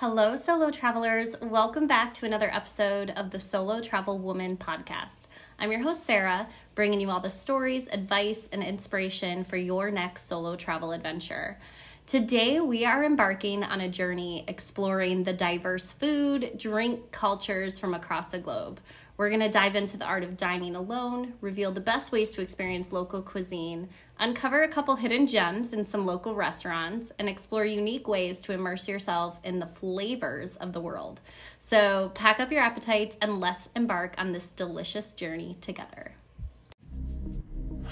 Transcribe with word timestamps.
Hello, 0.00 0.36
solo 0.36 0.70
travelers. 0.70 1.34
Welcome 1.42 1.88
back 1.88 2.14
to 2.14 2.24
another 2.24 2.48
episode 2.54 3.10
of 3.10 3.32
the 3.32 3.40
Solo 3.40 3.80
Travel 3.80 4.16
Woman 4.20 4.56
podcast. 4.56 5.26
I'm 5.58 5.72
your 5.72 5.82
host, 5.82 6.04
Sara, 6.04 6.46
bringing 6.76 7.00
you 7.00 7.10
all 7.10 7.18
the 7.18 7.30
stories, 7.30 7.88
advice, 7.88 8.48
and 8.52 8.62
inspiration 8.62 9.42
for 9.42 9.56
your 9.56 9.90
next 9.90 10.28
solo 10.28 10.54
travel 10.54 10.92
adventure. 10.92 11.58
Today, 12.06 12.60
we 12.60 12.84
are 12.84 13.02
embarking 13.02 13.64
on 13.64 13.80
a 13.80 13.88
journey 13.88 14.44
exploring 14.46 15.24
the 15.24 15.32
diverse 15.32 15.90
food, 15.90 16.52
drink 16.56 17.10
cultures 17.10 17.80
from 17.80 17.92
across 17.92 18.30
the 18.30 18.38
globe. 18.38 18.78
We're 19.18 19.30
going 19.30 19.40
to 19.40 19.50
dive 19.50 19.74
into 19.74 19.96
the 19.96 20.04
art 20.04 20.22
of 20.22 20.36
dining 20.36 20.76
alone, 20.76 21.34
reveal 21.40 21.72
the 21.72 21.80
best 21.80 22.12
ways 22.12 22.32
to 22.34 22.40
experience 22.40 22.92
local 22.92 23.20
cuisine, 23.20 23.88
uncover 24.16 24.62
a 24.62 24.68
couple 24.68 24.94
hidden 24.94 25.26
gems 25.26 25.72
in 25.72 25.84
some 25.84 26.06
local 26.06 26.36
restaurants, 26.36 27.10
and 27.18 27.28
explore 27.28 27.64
unique 27.64 28.06
ways 28.06 28.38
to 28.42 28.52
immerse 28.52 28.86
yourself 28.86 29.40
in 29.42 29.58
the 29.58 29.66
flavors 29.66 30.54
of 30.58 30.72
the 30.72 30.80
world. 30.80 31.20
So, 31.58 32.12
pack 32.14 32.38
up 32.38 32.52
your 32.52 32.62
appetites 32.62 33.16
and 33.20 33.40
let's 33.40 33.70
embark 33.74 34.14
on 34.18 34.30
this 34.30 34.52
delicious 34.52 35.12
journey 35.14 35.56
together. 35.60 36.12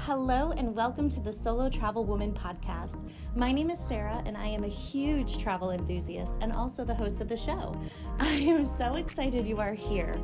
Hello, 0.06 0.52
and 0.56 0.72
welcome 0.72 1.08
to 1.08 1.18
the 1.18 1.32
Solo 1.32 1.68
Travel 1.68 2.04
Woman 2.04 2.32
podcast. 2.32 2.96
My 3.34 3.50
name 3.50 3.70
is 3.70 3.78
Sara, 3.80 4.22
and 4.24 4.36
I 4.36 4.46
am 4.46 4.62
a 4.62 4.68
huge 4.68 5.36
travel 5.36 5.72
enthusiast 5.72 6.38
and 6.40 6.52
also 6.52 6.84
the 6.84 6.94
host 6.94 7.20
of 7.20 7.28
the 7.28 7.36
show. 7.36 7.74
I 8.20 8.28
am 8.28 8.64
so 8.64 8.94
excited 8.94 9.48
you 9.48 9.58
are 9.58 9.74
here. 9.74 10.14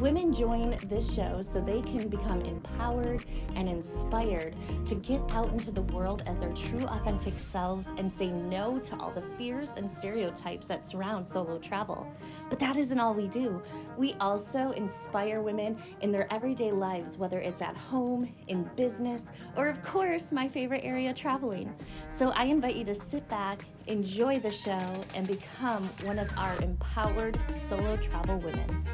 Women 0.00 0.32
join 0.32 0.78
this 0.86 1.14
show 1.14 1.42
so 1.42 1.60
they 1.60 1.82
can 1.82 2.08
become 2.08 2.40
empowered 2.40 3.26
and 3.54 3.68
inspired 3.68 4.56
to 4.86 4.94
get 4.94 5.20
out 5.30 5.52
into 5.52 5.70
the 5.70 5.82
world 5.82 6.22
as 6.26 6.38
their 6.38 6.52
true, 6.52 6.84
authentic 6.86 7.38
selves 7.38 7.90
and 7.98 8.12
say 8.12 8.28
no 8.28 8.78
to 8.80 8.96
all 8.96 9.10
the 9.10 9.22
fears 9.38 9.74
and 9.76 9.90
stereotypes 9.90 10.66
that 10.66 10.86
surround 10.86 11.26
solo 11.26 11.58
travel. 11.58 12.06
But 12.48 12.58
that 12.58 12.76
isn't 12.76 12.98
all 12.98 13.14
we 13.14 13.28
do. 13.28 13.62
We 13.96 14.14
also 14.14 14.72
inspire 14.72 15.40
women 15.40 15.76
in 16.00 16.10
their 16.10 16.30
everyday 16.32 16.72
lives, 16.72 17.16
whether 17.16 17.38
it's 17.38 17.62
at 17.62 17.76
home, 17.76 18.32
in 18.48 18.68
business, 18.76 19.25
or 19.56 19.68
of 19.68 19.82
course, 19.82 20.32
my 20.32 20.48
favorite 20.48 20.82
area, 20.84 21.12
traveling. 21.14 21.74
So 22.08 22.30
I 22.30 22.44
invite 22.44 22.76
you 22.76 22.84
to 22.84 22.94
sit 22.94 23.28
back, 23.28 23.64
enjoy 23.86 24.38
the 24.38 24.50
show, 24.50 24.80
and 25.14 25.26
become 25.26 25.82
one 26.02 26.18
of 26.18 26.30
our 26.36 26.60
empowered 26.62 27.38
solo 27.50 27.96
travel 27.96 28.38
women. 28.38 28.84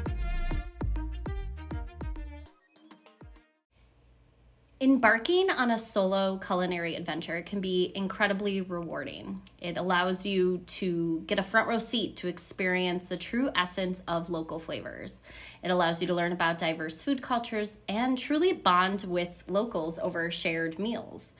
Embarking 4.93 5.49
on 5.49 5.71
a 5.71 5.79
solo 5.79 6.37
culinary 6.37 6.93
adventure 6.93 7.41
can 7.41 7.59
be 7.59 7.91
incredibly 7.95 8.61
rewarding. 8.61 9.41
It 9.59 9.75
allows 9.75 10.23
you 10.23 10.59
to 10.67 11.23
get 11.25 11.39
a 11.39 11.43
front 11.43 11.67
row 11.67 11.79
seat 11.79 12.15
to 12.17 12.27
experience 12.27 13.09
the 13.09 13.17
true 13.17 13.49
essence 13.55 14.03
of 14.07 14.29
local 14.29 14.59
flavors. 14.59 15.19
It 15.63 15.71
allows 15.71 15.99
you 15.99 16.07
to 16.09 16.13
learn 16.13 16.31
about 16.31 16.59
diverse 16.59 17.01
food 17.01 17.23
cultures 17.23 17.79
and 17.89 18.19
truly 18.19 18.53
bond 18.53 19.05
with 19.05 19.43
locals 19.47 19.97
over 19.97 20.29
shared 20.29 20.77
meals 20.77 21.33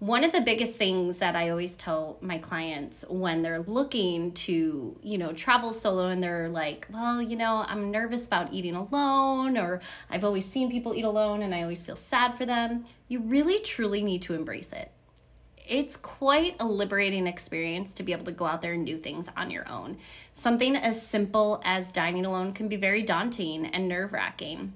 one 0.00 0.24
of 0.24 0.32
the 0.32 0.40
biggest 0.40 0.76
things 0.76 1.18
that 1.18 1.36
I 1.36 1.50
always 1.50 1.76
tell 1.76 2.16
my 2.22 2.38
clients 2.38 3.04
when 3.10 3.42
they're 3.42 3.60
looking 3.60 4.32
to, 4.32 4.98
you 5.02 5.18
know, 5.18 5.34
travel 5.34 5.74
solo 5.74 6.08
and 6.08 6.22
they're 6.22 6.48
like, 6.48 6.86
well, 6.90 7.20
you 7.20 7.36
know, 7.36 7.66
I'm 7.68 7.90
nervous 7.90 8.26
about 8.26 8.54
eating 8.54 8.74
alone, 8.74 9.58
or 9.58 9.82
I've 10.08 10.24
always 10.24 10.46
seen 10.46 10.70
people 10.70 10.94
eat 10.94 11.04
alone 11.04 11.42
and 11.42 11.54
I 11.54 11.60
always 11.60 11.82
feel 11.82 11.96
sad 11.96 12.38
for 12.38 12.46
them, 12.46 12.86
you 13.08 13.20
really 13.20 13.60
truly 13.60 14.02
need 14.02 14.22
to 14.22 14.32
embrace 14.32 14.72
it. 14.72 14.90
It's 15.68 15.98
quite 15.98 16.56
a 16.58 16.64
liberating 16.64 17.26
experience 17.26 17.92
to 17.94 18.02
be 18.02 18.12
able 18.12 18.24
to 18.24 18.32
go 18.32 18.46
out 18.46 18.62
there 18.62 18.72
and 18.72 18.86
do 18.86 18.96
things 18.96 19.28
on 19.36 19.50
your 19.50 19.68
own. 19.68 19.98
Something 20.32 20.76
as 20.76 21.06
simple 21.06 21.60
as 21.62 21.92
dining 21.92 22.24
alone 22.24 22.52
can 22.52 22.68
be 22.68 22.76
very 22.76 23.02
daunting 23.02 23.66
and 23.66 23.86
nerve 23.86 24.14
wracking. 24.14 24.72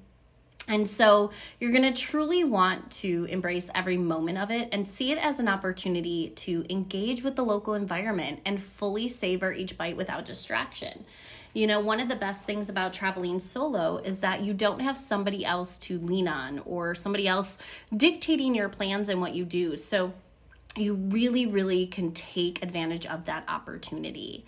And 0.67 0.89
so 0.89 1.31
you're 1.61 1.73
going 1.73 1.83
to 1.83 2.03
truly 2.03 2.43
want 2.43 2.91
to 2.93 3.27
embrace 3.29 3.69
every 3.75 3.99
moment 3.99 4.39
of 4.39 4.51
it 4.51 4.69
and 4.73 4.89
see 4.89 5.13
it 5.13 5.19
as 5.19 5.39
an 5.39 5.49
opportunity 5.49 6.31
to 6.37 6.65
engage 6.71 7.23
with 7.23 7.37
the 7.37 7.45
local 7.45 7.75
environment 7.75 8.41
and 8.47 8.63
fully 8.63 9.09
savor 9.09 9.53
each 9.53 9.77
bite 9.77 9.97
without 9.97 10.25
distraction. 10.25 11.05
You 11.53 11.67
know, 11.67 11.81
one 11.81 12.01
of 12.01 12.09
the 12.09 12.17
best 12.17 12.45
things 12.45 12.69
about 12.69 12.95
traveling 12.95 13.39
solo 13.39 13.99
is 13.99 14.21
that 14.21 14.43
you 14.43 14.55
don't 14.55 14.81
have 14.81 14.97
somebody 14.97 15.45
else 15.45 15.79
to 15.81 15.99
lean 15.99 16.27
on 16.27 16.61
or 16.61 16.95
somebody 16.95 17.29
else 17.29 17.59
dictating 17.95 18.55
your 18.55 18.69
plans 18.69 19.09
and 19.09 19.21
what 19.21 19.35
you 19.35 19.45
do. 19.45 19.77
So 19.77 20.15
you 20.77 20.95
really, 20.95 21.47
really 21.47 21.87
can 21.87 22.13
take 22.13 22.63
advantage 22.63 23.07
of 23.07 23.27
that 23.27 23.45
opportunity. 23.49 24.45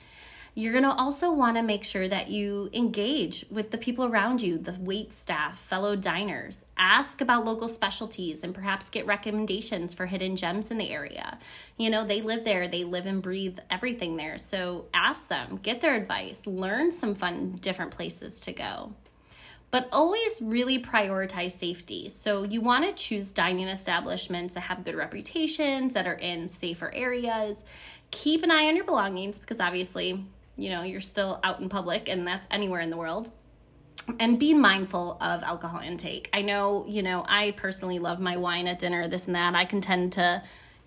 You're 0.58 0.72
going 0.72 0.84
to 0.84 0.90
also 0.90 1.30
want 1.34 1.58
to 1.58 1.62
make 1.62 1.84
sure 1.84 2.08
that 2.08 2.28
you 2.30 2.70
engage 2.72 3.44
with 3.50 3.72
the 3.72 3.76
people 3.76 4.06
around 4.06 4.40
you, 4.40 4.56
the 4.56 4.74
wait 4.80 5.12
staff, 5.12 5.58
fellow 5.60 5.94
diners. 5.96 6.64
Ask 6.78 7.20
about 7.20 7.44
local 7.44 7.68
specialties 7.68 8.42
and 8.42 8.54
perhaps 8.54 8.88
get 8.88 9.04
recommendations 9.04 9.92
for 9.92 10.06
hidden 10.06 10.34
gems 10.34 10.70
in 10.70 10.78
the 10.78 10.90
area. 10.90 11.36
You 11.76 11.90
know, 11.90 12.06
they 12.06 12.22
live 12.22 12.44
there, 12.44 12.68
they 12.68 12.84
live 12.84 13.04
and 13.04 13.20
breathe 13.20 13.58
everything 13.68 14.16
there. 14.16 14.38
So 14.38 14.86
ask 14.94 15.28
them, 15.28 15.60
get 15.62 15.82
their 15.82 15.94
advice, 15.94 16.46
learn 16.46 16.90
some 16.90 17.14
fun, 17.14 17.58
different 17.60 17.90
places 17.90 18.40
to 18.40 18.54
go 18.54 18.94
but 19.72 19.88
always 19.90 20.40
really 20.40 20.80
prioritize 20.80 21.50
safety. 21.50 22.08
So 22.08 22.44
you 22.44 22.60
want 22.60 22.84
to 22.84 22.92
choose 22.92 23.32
dining 23.32 23.66
establishments 23.66 24.54
that 24.54 24.60
have 24.60 24.84
good 24.84 24.94
reputations, 24.94 25.92
that 25.94 26.06
are 26.06 26.14
in 26.14 26.48
safer 26.48 26.90
areas. 26.94 27.64
Keep 28.12 28.44
an 28.44 28.52
eye 28.52 28.68
on 28.68 28.76
your 28.76 28.84
belongings 28.84 29.40
because 29.40 29.60
obviously 29.60 30.24
you 30.56 30.70
know, 30.70 30.82
you're 30.82 31.00
still 31.00 31.40
out 31.42 31.60
in 31.60 31.68
public 31.68 32.08
and 32.08 32.26
that's 32.26 32.46
anywhere 32.50 32.80
in 32.80 32.90
the 32.90 32.96
world. 32.96 33.30
And 34.20 34.38
be 34.38 34.54
mindful 34.54 35.18
of 35.20 35.42
alcohol 35.42 35.80
intake. 35.80 36.28
I 36.32 36.42
know, 36.42 36.84
you 36.86 37.02
know, 37.02 37.24
I 37.28 37.52
personally 37.52 37.98
love 37.98 38.20
my 38.20 38.36
wine 38.36 38.68
at 38.68 38.78
dinner, 38.78 39.08
this 39.08 39.26
and 39.26 39.34
that. 39.34 39.54
I 39.54 39.64
can 39.64 39.80
tend 39.80 40.12
to 40.12 40.42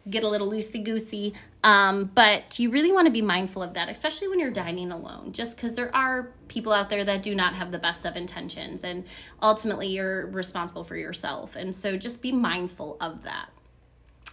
get 0.09 0.23
a 0.23 0.27
little 0.27 0.49
loosey 0.49 0.83
goosey. 0.83 1.33
Um, 1.63 2.05
but 2.15 2.57
you 2.59 2.71
really 2.71 2.91
want 2.91 3.05
to 3.05 3.11
be 3.11 3.21
mindful 3.21 3.61
of 3.61 3.73
that, 3.73 3.89
especially 3.89 4.29
when 4.29 4.39
you're 4.39 4.51
dining 4.51 4.91
alone, 4.91 5.33
just 5.33 5.57
because 5.57 5.75
there 5.75 5.93
are 5.93 6.31
people 6.47 6.71
out 6.71 6.89
there 6.89 7.03
that 7.03 7.21
do 7.21 7.35
not 7.35 7.53
have 7.55 7.71
the 7.71 7.77
best 7.77 8.05
of 8.05 8.15
intentions. 8.15 8.83
And 8.83 9.03
ultimately, 9.41 9.87
you're 9.87 10.27
responsible 10.27 10.85
for 10.85 10.95
yourself. 10.95 11.57
And 11.57 11.75
so 11.75 11.97
just 11.97 12.21
be 12.21 12.31
mindful 12.31 12.97
of 13.01 13.23
that. 13.23 13.49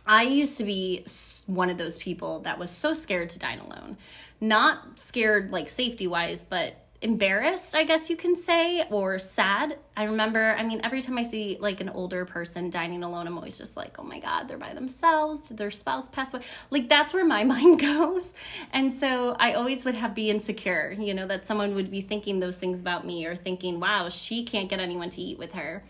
I 0.07 0.23
used 0.23 0.59
to 0.59 0.65
be 0.65 1.05
one 1.47 1.71
of 1.71 1.79
those 1.79 1.99
people 1.99 2.41
that 2.41 2.59
was 2.59 2.71
so 2.71 2.95
scared 2.95 3.31
to 3.31 3.39
dine 3.39 3.59
alone. 3.59 3.97
Not 4.41 4.99
scared 4.99 5.51
like 5.51 5.69
safety 5.69 6.07
wise, 6.07 6.45
but 6.45 6.77
embarrassed, 7.03 7.75
I 7.75 7.85
guess 7.85 8.09
you 8.09 8.17
can 8.17 8.37
say, 8.37 8.85
or 8.91 9.19
sad. 9.19 9.79
I 9.97 10.05
remember, 10.05 10.55
I 10.59 10.63
mean, 10.63 10.81
every 10.83 11.03
time 11.03 11.19
I 11.19 11.23
see 11.23 11.59
like 11.61 11.81
an 11.81 11.89
older 11.89 12.25
person 12.25 12.71
dining 12.71 13.03
alone, 13.03 13.27
I'm 13.27 13.37
always 13.37 13.59
just 13.59 13.77
like, 13.77 13.99
oh 13.99 14.03
my 14.03 14.19
God, 14.19 14.49
they're 14.49 14.59
by 14.59 14.75
themselves. 14.75 15.49
Did 15.49 15.59
their 15.59 15.71
spouse 15.71 16.09
pass 16.09 16.33
away? 16.33 16.45
Like 16.71 16.89
that's 16.89 17.13
where 17.13 17.25
my 17.25 17.45
mind 17.55 17.81
goes. 17.81 18.33
And 18.73 18.93
so 18.93 19.37
I 19.39 19.55
always 19.55 19.85
would 19.85 19.95
have 19.95 20.15
be 20.15 20.31
insecure, 20.31 20.97
you 20.99 21.15
know, 21.15 21.27
that 21.27 21.47
someone 21.47 21.75
would 21.75 21.91
be 21.91 22.01
thinking 22.01 22.41
those 22.41 22.57
things 22.57 22.81
about 22.81 23.07
me 23.07 23.27
or 23.27 23.37
thinking, 23.37 23.81
wow, 23.81 24.09
she 24.09 24.45
can't 24.45 24.69
get 24.69 24.81
anyone 24.81 25.11
to 25.11 25.21
eat 25.21 25.39
with 25.39 25.53
her. 25.53 25.85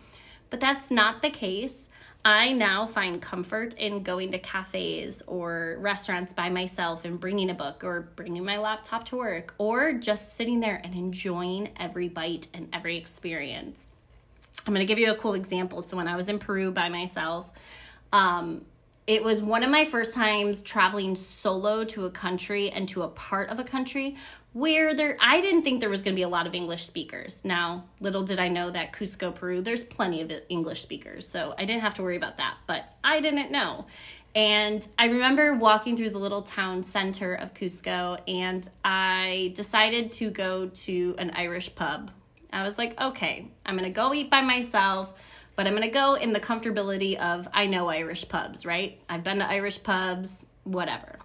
But 0.49 0.59
that's 0.59 0.89
not 0.89 1.21
the 1.21 1.29
case. 1.29 1.89
I 2.27 2.51
now 2.51 2.85
find 2.85 3.21
comfort 3.21 3.75
in 3.75 4.03
going 4.03 4.33
to 4.33 4.39
cafes 4.39 5.23
or 5.27 5.77
restaurants 5.79 6.33
by 6.33 6.49
myself 6.49 7.05
and 7.05 7.17
bringing 7.17 7.49
a 7.51 7.53
book 7.53 7.85
or 7.85 8.09
bringing 8.17 8.43
my 8.43 8.57
laptop 8.57 9.05
to 9.05 9.15
work 9.15 9.53
or 9.57 9.93
just 9.93 10.35
sitting 10.35 10.59
there 10.59 10.81
and 10.83 10.93
enjoying 10.93 11.69
every 11.79 12.09
bite 12.09 12.49
and 12.53 12.67
every 12.73 12.97
experience. 12.97 13.93
I'm 14.65 14.73
going 14.73 14.85
to 14.85 14.93
give 14.93 14.99
you 14.99 15.09
a 15.09 15.15
cool 15.15 15.35
example. 15.35 15.81
So, 15.81 15.95
when 15.95 16.09
I 16.09 16.17
was 16.17 16.27
in 16.27 16.37
Peru 16.37 16.69
by 16.69 16.89
myself, 16.89 17.49
um, 18.11 18.65
it 19.07 19.23
was 19.23 19.41
one 19.41 19.63
of 19.63 19.69
my 19.69 19.85
first 19.85 20.13
times 20.13 20.61
traveling 20.61 21.15
solo 21.15 21.85
to 21.85 22.07
a 22.07 22.11
country 22.11 22.71
and 22.71 22.89
to 22.89 23.03
a 23.03 23.07
part 23.07 23.49
of 23.49 23.57
a 23.57 23.63
country 23.63 24.17
where 24.57 24.95
there 24.95 25.15
I 25.21 25.39
didn't 25.39 25.61
think 25.61 25.81
there 25.81 25.89
was 25.89 26.01
going 26.01 26.15
to 26.15 26.19
be 26.19 26.23
a 26.23 26.27
lot 26.27 26.47
of 26.47 26.55
English 26.55 26.83
speakers. 26.83 27.41
Now, 27.43 27.85
little 27.99 28.23
did 28.23 28.39
I 28.39 28.47
know 28.47 28.71
that 28.71 28.91
Cusco, 28.91 29.33
Peru, 29.33 29.61
there's 29.61 29.83
plenty 29.83 30.21
of 30.21 30.31
English 30.49 30.81
speakers. 30.81 31.27
So 31.27 31.53
I 31.59 31.65
didn't 31.65 31.81
have 31.81 31.93
to 31.95 32.01
worry 32.01 32.17
about 32.17 32.37
that, 32.37 32.57
but 32.65 32.85
I 33.03 33.19
didn't 33.19 33.51
know. 33.51 33.85
And 34.33 34.85
I 34.97 35.05
remember 35.05 35.53
walking 35.53 35.95
through 35.95 36.09
the 36.09 36.17
little 36.17 36.41
town 36.41 36.81
center 36.81 37.35
of 37.35 37.53
Cusco 37.53 38.19
and 38.27 38.67
I 38.83 39.53
decided 39.55 40.11
to 40.13 40.31
go 40.31 40.69
to 40.69 41.15
an 41.19 41.31
Irish 41.35 41.75
pub. 41.75 42.09
I 42.51 42.63
was 42.63 42.79
like, 42.79 42.99
okay, 42.99 43.51
I'm 43.63 43.77
going 43.77 43.87
to 43.87 43.93
go 43.93 44.11
eat 44.11 44.31
by 44.31 44.41
myself 44.41 45.13
but 45.55 45.65
I'm 45.65 45.73
gonna 45.73 45.89
go 45.89 46.13
in 46.13 46.33
the 46.33 46.39
comfortability 46.39 47.17
of 47.17 47.47
I 47.51 47.65
know 47.65 47.87
Irish 47.87 48.29
pubs, 48.29 48.63
right? 48.63 49.01
I've 49.09 49.23
been 49.23 49.39
to 49.39 49.49
Irish 49.49 49.81
pubs, 49.81 50.45
whatever. 50.65 51.17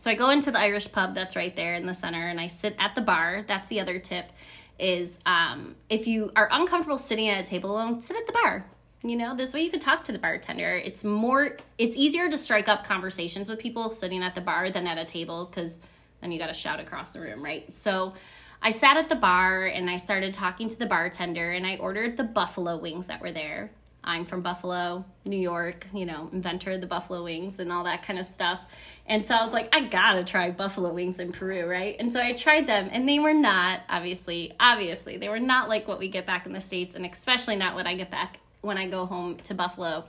So 0.00 0.10
I 0.10 0.14
go 0.14 0.30
into 0.30 0.50
the 0.50 0.58
Irish 0.58 0.90
pub 0.90 1.14
that's 1.14 1.36
right 1.36 1.54
there 1.54 1.74
in 1.74 1.84
the 1.84 1.92
center 1.92 2.26
and 2.26 2.40
I 2.40 2.46
sit 2.46 2.74
at 2.78 2.94
the 2.94 3.02
bar. 3.02 3.44
That's 3.46 3.68
the 3.68 3.80
other 3.80 3.98
tip 3.98 4.32
is 4.78 5.18
um, 5.26 5.76
if 5.90 6.06
you 6.06 6.32
are 6.34 6.48
uncomfortable 6.50 6.96
sitting 6.96 7.28
at 7.28 7.38
a 7.38 7.46
table 7.46 7.72
alone, 7.72 8.00
sit 8.00 8.16
at 8.16 8.26
the 8.26 8.32
bar. 8.32 8.64
You 9.02 9.14
know, 9.14 9.36
this 9.36 9.52
way 9.52 9.60
you 9.60 9.70
can 9.70 9.78
talk 9.78 10.04
to 10.04 10.12
the 10.12 10.18
bartender. 10.18 10.74
It's 10.74 11.04
more, 11.04 11.58
it's 11.76 11.96
easier 11.98 12.30
to 12.30 12.38
strike 12.38 12.66
up 12.66 12.86
conversations 12.86 13.46
with 13.46 13.58
people 13.58 13.92
sitting 13.92 14.22
at 14.22 14.34
the 14.34 14.40
bar 14.40 14.70
than 14.70 14.86
at 14.86 14.96
a 14.96 15.04
table 15.04 15.44
because 15.44 15.78
then 16.22 16.32
you 16.32 16.38
got 16.38 16.46
to 16.46 16.54
shout 16.54 16.80
across 16.80 17.12
the 17.12 17.20
room, 17.20 17.44
right? 17.44 17.70
So 17.70 18.14
I 18.62 18.70
sat 18.70 18.96
at 18.96 19.10
the 19.10 19.16
bar 19.16 19.66
and 19.66 19.90
I 19.90 19.98
started 19.98 20.32
talking 20.32 20.70
to 20.70 20.78
the 20.78 20.86
bartender 20.86 21.50
and 21.50 21.66
I 21.66 21.76
ordered 21.76 22.16
the 22.16 22.24
buffalo 22.24 22.78
wings 22.78 23.08
that 23.08 23.20
were 23.20 23.32
there. 23.32 23.70
I'm 24.02 24.24
from 24.24 24.40
Buffalo, 24.40 25.04
New 25.26 25.38
York, 25.38 25.86
you 25.92 26.06
know, 26.06 26.28
inventor 26.32 26.72
of 26.72 26.80
the 26.80 26.86
buffalo 26.86 27.24
wings 27.24 27.58
and 27.58 27.70
all 27.70 27.84
that 27.84 28.02
kind 28.02 28.18
of 28.18 28.26
stuff. 28.26 28.60
And 29.06 29.26
so 29.26 29.34
I 29.34 29.42
was 29.42 29.52
like, 29.52 29.74
I 29.74 29.82
gotta 29.82 30.24
try 30.24 30.50
buffalo 30.50 30.92
wings 30.92 31.18
in 31.18 31.32
Peru, 31.32 31.66
right? 31.66 31.96
And 31.98 32.12
so 32.12 32.20
I 32.20 32.32
tried 32.32 32.66
them 32.66 32.88
and 32.92 33.08
they 33.08 33.18
were 33.18 33.34
not, 33.34 33.80
obviously, 33.88 34.54
obviously, 34.58 35.18
they 35.18 35.28
were 35.28 35.40
not 35.40 35.68
like 35.68 35.86
what 35.86 35.98
we 35.98 36.08
get 36.08 36.26
back 36.26 36.46
in 36.46 36.52
the 36.52 36.60
States 36.60 36.94
and 36.94 37.04
especially 37.04 37.56
not 37.56 37.74
what 37.74 37.86
I 37.86 37.94
get 37.94 38.10
back 38.10 38.38
when 38.60 38.78
I 38.78 38.88
go 38.88 39.06
home 39.06 39.36
to 39.44 39.54
Buffalo. 39.54 40.04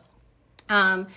Um, 0.69 1.07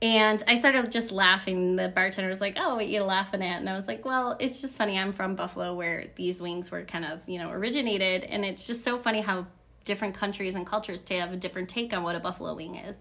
and 0.00 0.42
I 0.48 0.56
started 0.56 0.90
just 0.90 1.12
laughing. 1.12 1.76
The 1.76 1.88
bartender 1.88 2.28
was 2.28 2.40
like, 2.40 2.56
"Oh, 2.58 2.74
what 2.74 2.88
you 2.88 3.04
laughing 3.04 3.40
at?" 3.40 3.60
And 3.60 3.70
I 3.70 3.76
was 3.76 3.86
like, 3.86 4.04
"Well, 4.04 4.36
it's 4.40 4.60
just 4.60 4.76
funny. 4.76 4.98
I'm 4.98 5.12
from 5.12 5.36
Buffalo, 5.36 5.76
where 5.76 6.06
these 6.16 6.40
wings 6.40 6.72
were 6.72 6.82
kind 6.82 7.04
of, 7.04 7.20
you 7.28 7.38
know, 7.38 7.50
originated, 7.50 8.24
and 8.24 8.44
it's 8.44 8.66
just 8.66 8.82
so 8.82 8.98
funny 8.98 9.20
how 9.20 9.46
different 9.84 10.14
countries 10.14 10.54
and 10.54 10.66
cultures 10.66 11.04
to 11.04 11.20
have 11.20 11.32
a 11.32 11.36
different 11.36 11.68
take 11.68 11.92
on 11.92 12.02
what 12.02 12.16
a 12.16 12.20
buffalo 12.20 12.54
wing 12.54 12.76
is." 12.76 12.96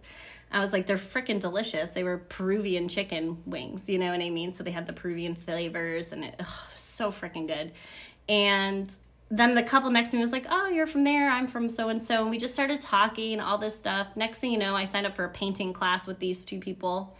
I 0.51 0.59
was 0.59 0.73
like, 0.73 0.85
"They're 0.85 0.97
freaking 0.97 1.39
delicious. 1.39 1.91
They 1.91 2.03
were 2.03 2.17
Peruvian 2.17 2.87
chicken 2.89 3.41
wings, 3.45 3.87
you 3.87 3.97
know 3.97 4.11
what 4.11 4.21
I 4.21 4.29
mean? 4.29 4.51
So 4.51 4.63
they 4.63 4.71
had 4.71 4.85
the 4.85 4.93
Peruvian 4.93 5.35
flavors, 5.35 6.11
and 6.11 6.25
it 6.25 6.35
ugh, 6.39 6.47
so 6.75 7.11
freaking 7.11 7.47
good." 7.47 7.71
And 8.27 8.91
then 9.29 9.55
the 9.55 9.63
couple 9.63 9.89
next 9.89 10.09
to 10.09 10.17
me 10.17 10.21
was 10.21 10.33
like, 10.33 10.45
"Oh, 10.49 10.67
you're 10.67 10.87
from 10.87 11.05
there. 11.05 11.29
I'm 11.29 11.47
from 11.47 11.69
so 11.69 11.87
and 11.87 12.03
so." 12.03 12.21
And 12.21 12.29
we 12.29 12.37
just 12.37 12.53
started 12.53 12.81
talking 12.81 13.39
all 13.39 13.57
this 13.57 13.77
stuff. 13.77 14.07
Next 14.15 14.39
thing 14.39 14.51
you 14.51 14.57
know, 14.57 14.75
I 14.75 14.85
signed 14.85 15.07
up 15.07 15.13
for 15.13 15.23
a 15.23 15.29
painting 15.29 15.71
class 15.71 16.05
with 16.05 16.19
these 16.19 16.43
two 16.43 16.59
people. 16.59 17.15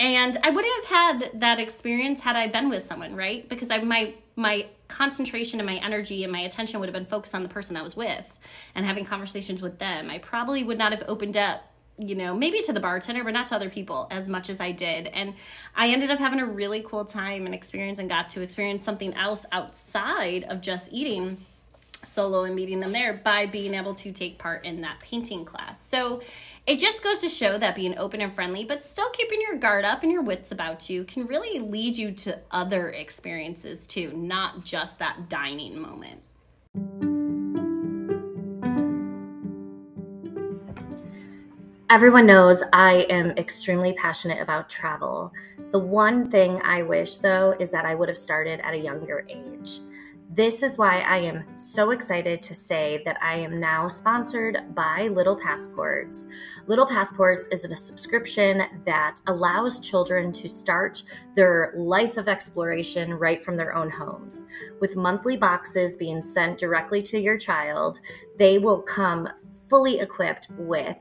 And 0.00 0.38
I 0.42 0.50
wouldn't 0.50 0.74
have 0.84 0.90
had 0.90 1.40
that 1.40 1.60
experience 1.60 2.20
had 2.20 2.34
I 2.34 2.48
been 2.48 2.70
with 2.70 2.82
someone, 2.82 3.14
right? 3.14 3.46
Because 3.48 3.70
I 3.70 3.78
my 3.78 4.14
my 4.34 4.66
concentration 4.92 5.58
and 5.58 5.66
my 5.66 5.76
energy 5.76 6.22
and 6.22 6.32
my 6.32 6.40
attention 6.40 6.78
would 6.78 6.88
have 6.88 6.94
been 6.94 7.06
focused 7.06 7.34
on 7.34 7.42
the 7.42 7.48
person 7.48 7.76
I 7.76 7.82
was 7.82 7.96
with 7.96 8.38
and 8.74 8.84
having 8.84 9.04
conversations 9.04 9.62
with 9.62 9.78
them. 9.78 10.10
I 10.10 10.18
probably 10.18 10.62
would 10.62 10.78
not 10.78 10.92
have 10.92 11.04
opened 11.08 11.36
up 11.36 11.62
you 11.98 12.14
know, 12.14 12.34
maybe 12.34 12.62
to 12.62 12.72
the 12.72 12.80
bartender, 12.80 13.22
but 13.22 13.34
not 13.34 13.46
to 13.48 13.54
other 13.54 13.68
people 13.68 14.08
as 14.10 14.28
much 14.28 14.48
as 14.48 14.60
I 14.60 14.72
did. 14.72 15.06
And 15.08 15.34
I 15.76 15.88
ended 15.90 16.10
up 16.10 16.18
having 16.18 16.40
a 16.40 16.46
really 16.46 16.82
cool 16.82 17.04
time 17.04 17.44
and 17.44 17.54
experience 17.54 17.98
and 17.98 18.08
got 18.08 18.30
to 18.30 18.40
experience 18.40 18.82
something 18.82 19.14
else 19.14 19.44
outside 19.52 20.44
of 20.44 20.62
just 20.62 20.92
eating 20.92 21.44
solo 22.04 22.44
and 22.44 22.54
meeting 22.54 22.80
them 22.80 22.92
there 22.92 23.14
by 23.14 23.46
being 23.46 23.74
able 23.74 23.94
to 23.94 24.12
take 24.12 24.38
part 24.38 24.64
in 24.64 24.80
that 24.80 25.00
painting 25.00 25.44
class. 25.44 25.84
So 25.84 26.22
it 26.66 26.78
just 26.78 27.02
goes 27.02 27.20
to 27.20 27.28
show 27.28 27.58
that 27.58 27.74
being 27.74 27.98
open 27.98 28.20
and 28.20 28.34
friendly, 28.34 28.64
but 28.64 28.84
still 28.84 29.10
keeping 29.10 29.40
your 29.40 29.56
guard 29.56 29.84
up 29.84 30.02
and 30.02 30.12
your 30.12 30.22
wits 30.22 30.52
about 30.52 30.88
you 30.88 31.04
can 31.04 31.26
really 31.26 31.58
lead 31.58 31.96
you 31.96 32.12
to 32.12 32.38
other 32.50 32.90
experiences 32.90 33.86
too, 33.86 34.12
not 34.14 34.64
just 34.64 34.98
that 35.00 35.28
dining 35.28 35.80
moment. 35.80 36.20
Everyone 41.92 42.24
knows 42.24 42.62
I 42.72 43.06
am 43.10 43.32
extremely 43.32 43.92
passionate 43.92 44.40
about 44.40 44.70
travel. 44.70 45.30
The 45.72 45.78
one 45.78 46.30
thing 46.30 46.58
I 46.64 46.80
wish, 46.80 47.16
though, 47.16 47.54
is 47.60 47.70
that 47.70 47.84
I 47.84 47.94
would 47.94 48.08
have 48.08 48.16
started 48.16 48.60
at 48.60 48.72
a 48.72 48.78
younger 48.78 49.26
age. 49.28 49.80
This 50.34 50.62
is 50.62 50.78
why 50.78 51.00
I 51.00 51.18
am 51.18 51.44
so 51.58 51.90
excited 51.90 52.40
to 52.40 52.54
say 52.54 53.02
that 53.04 53.18
I 53.22 53.34
am 53.34 53.60
now 53.60 53.86
sponsored 53.86 54.74
by 54.74 55.08
Little 55.08 55.36
Passports. 55.36 56.24
Little 56.66 56.86
Passports 56.86 57.46
is 57.48 57.66
a 57.66 57.76
subscription 57.76 58.62
that 58.86 59.16
allows 59.26 59.78
children 59.78 60.32
to 60.32 60.48
start 60.48 61.02
their 61.36 61.74
life 61.76 62.16
of 62.16 62.28
exploration 62.28 63.12
right 63.12 63.44
from 63.44 63.58
their 63.58 63.74
own 63.74 63.90
homes. 63.90 64.44
With 64.80 64.96
monthly 64.96 65.36
boxes 65.36 65.98
being 65.98 66.22
sent 66.22 66.56
directly 66.56 67.02
to 67.02 67.20
your 67.20 67.36
child, 67.36 68.00
they 68.38 68.56
will 68.56 68.80
come 68.80 69.28
fully 69.68 70.00
equipped 70.00 70.48
with 70.56 70.96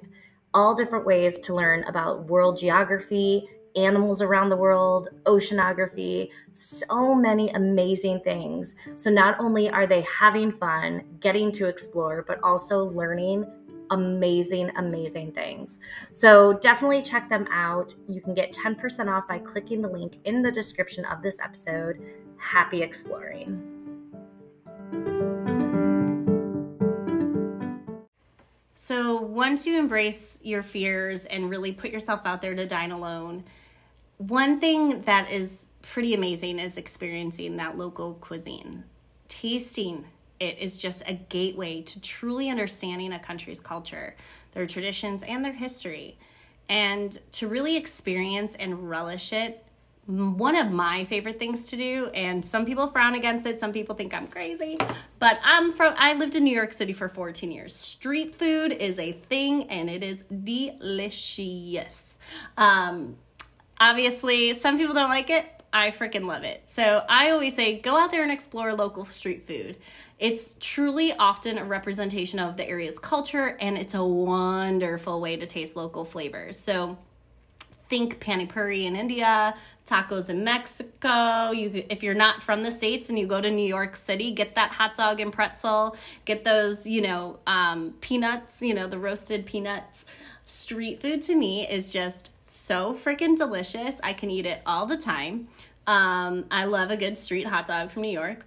all 0.54 0.76
different 0.76 1.06
ways 1.06 1.40
to 1.40 1.56
learn 1.56 1.86
about 1.86 2.26
world 2.26 2.58
geography, 2.58 3.50
animals 3.76 4.22
around 4.22 4.50
the 4.50 4.58
world, 4.58 5.10
oceanography, 5.26 6.30
so 6.54 7.16
many 7.16 7.50
amazing 7.50 8.22
things. 8.22 8.76
So, 8.96 9.10
not 9.10 9.40
only 9.40 9.70
are 9.70 9.88
they 9.88 10.02
having 10.02 10.52
fun, 10.52 11.04
getting 11.20 11.52
to 11.54 11.68
explore, 11.68 12.24
but 12.28 12.40
also 12.44 12.86
learning 12.86 13.46
amazing, 13.92 14.72
amazing 14.78 15.32
things. 15.34 15.80
So, 16.12 16.54
definitely 16.54 17.02
check 17.02 17.30
them 17.30 17.48
out. 17.52 17.94
You 18.08 18.22
can 18.22 18.34
get 18.34 18.52
10% 18.52 19.12
off 19.12 19.28
by 19.28 19.40
clicking 19.40 19.82
the 19.82 19.90
link 19.90 20.18
in 20.26 20.42
the 20.42 20.52
description 20.52 21.06
of 21.06 21.22
this 21.22 21.40
episode. 21.40 22.02
Happy 22.38 22.82
exploring. 22.82 23.82
So, 28.74 29.22
once 29.22 29.68
you 29.68 29.78
embrace 29.78 30.40
your 30.42 30.64
fears 30.64 31.26
and 31.26 31.50
really 31.50 31.72
put 31.72 31.92
yourself 31.92 32.22
out 32.26 32.42
there 32.42 32.56
to 32.56 32.66
dine 32.66 32.92
alone, 32.92 33.44
one 34.28 34.60
thing 34.60 35.02
that 35.02 35.32
is 35.32 35.66
pretty 35.82 36.14
amazing 36.14 36.60
is 36.60 36.78
experiencing 36.78 37.58
that 37.58 37.78
local 37.78 38.16
cuisine. 38.16 38.84
Tasting 39.28 40.06
it 40.40 40.58
is 40.60 40.78
just 40.78 41.04
a 41.08 41.14
gateway 41.14 41.82
to 41.84 42.02
truly 42.02 42.50
understanding 42.50 43.14
a 43.14 43.20
country's 43.20 43.60
culture, 43.60 44.16
their 44.54 44.66
traditions, 44.66 45.24
and 45.24 45.46
their 45.46 45.54
history. 45.54 46.18
And 46.70 47.18
to 47.34 47.48
really 47.48 47.78
experience 47.78 48.56
and 48.56 48.90
relish 48.90 49.34
it 49.34 49.66
one 50.08 50.56
of 50.56 50.72
my 50.72 51.06
favorite 51.06 51.38
things 51.38 51.68
to 51.68 51.78
do 51.78 52.08
and 52.16 52.44
some 52.44 52.66
people 52.66 52.88
frown 52.88 53.14
against 53.14 53.46
it 53.46 53.60
some 53.60 53.72
people 53.72 53.94
think 53.94 54.16
i'm 54.16 54.28
crazy 54.28 54.76
but 55.20 55.40
i'm 55.44 55.72
from 55.74 55.94
i 55.96 56.14
lived 56.14 56.36
in 56.36 56.44
new 56.44 56.54
york 56.54 56.74
city 56.74 56.92
for 56.92 57.08
14 57.08 57.52
years 57.52 57.74
street 57.74 58.36
food 58.36 58.74
is 58.74 58.98
a 58.98 59.14
thing 59.30 59.70
and 59.70 59.92
it 59.92 60.04
is 60.04 60.24
delicious 60.44 62.18
um, 62.58 63.16
obviously 63.82 64.54
some 64.54 64.78
people 64.78 64.94
don't 64.94 65.10
like 65.10 65.30
it. 65.30 65.46
I 65.74 65.90
freaking 65.92 66.26
love 66.26 66.44
it. 66.44 66.62
So 66.70 67.04
i 67.10 67.32
always 67.32 67.56
say 67.56 67.80
go 67.80 67.98
out 67.98 68.12
there 68.12 68.24
and 68.24 68.32
explore 68.32 68.74
local 68.74 69.04
street 69.06 69.46
food. 69.46 69.78
It's 70.20 70.54
truly 70.60 71.14
often 71.14 71.58
a 71.58 71.66
representation 71.66 72.38
of 72.40 72.56
the 72.56 72.70
area's 72.70 73.00
culture 73.00 73.58
and 73.60 73.78
it's 73.78 73.96
a 73.96 74.06
wonderful 74.06 75.20
way 75.20 75.36
to 75.36 75.48
taste 75.48 75.76
local 75.76 76.06
flavors. 76.06 76.60
So 76.60 76.98
think 77.90 78.22
pani 78.22 78.46
puri 78.46 78.86
in 78.86 78.96
india 78.96 79.54
tacos 79.92 80.30
in 80.30 80.44
Mexico. 80.44 81.52
You 81.52 81.84
if 81.90 82.04
you're 82.04 82.14
not 82.14 82.42
from 82.42 82.64
the 82.64 82.72
states 82.72 83.10
and 83.10 83.20
you 83.20 83.28
go 83.28 83.42
to 83.42 83.52
New 83.52 83.68
York 83.68 83.96
City, 83.96 84.32
get 84.32 84.56
that 84.56 84.72
hot 84.72 84.96
dog 84.96 85.20
and 85.20 85.34
pretzel. 85.34 85.96
Get 86.26 86.44
those, 86.44 86.88
you 86.88 87.02
know, 87.02 87.40
um, 87.46 87.94
peanuts. 88.02 88.62
You 88.62 88.74
know, 88.74 88.88
the 88.88 89.00
roasted 89.00 89.46
peanuts. 89.46 90.06
Street 90.46 91.02
food 91.02 91.22
to 91.24 91.36
me 91.36 91.68
is 91.68 91.90
just 91.90 92.32
so 92.44 92.94
freaking 92.94 93.38
delicious. 93.38 93.96
I 94.04 94.14
can 94.14 94.30
eat 94.30 94.46
it 94.46 94.62
all 94.66 94.86
the 94.86 94.98
time. 94.98 95.48
Um, 95.88 96.46
I 96.52 96.66
love 96.66 96.92
a 96.92 96.98
good 96.98 97.18
street 97.18 97.48
hot 97.48 97.68
dog 97.68 97.92
from 97.92 98.04
New 98.04 98.12
York. 98.12 98.46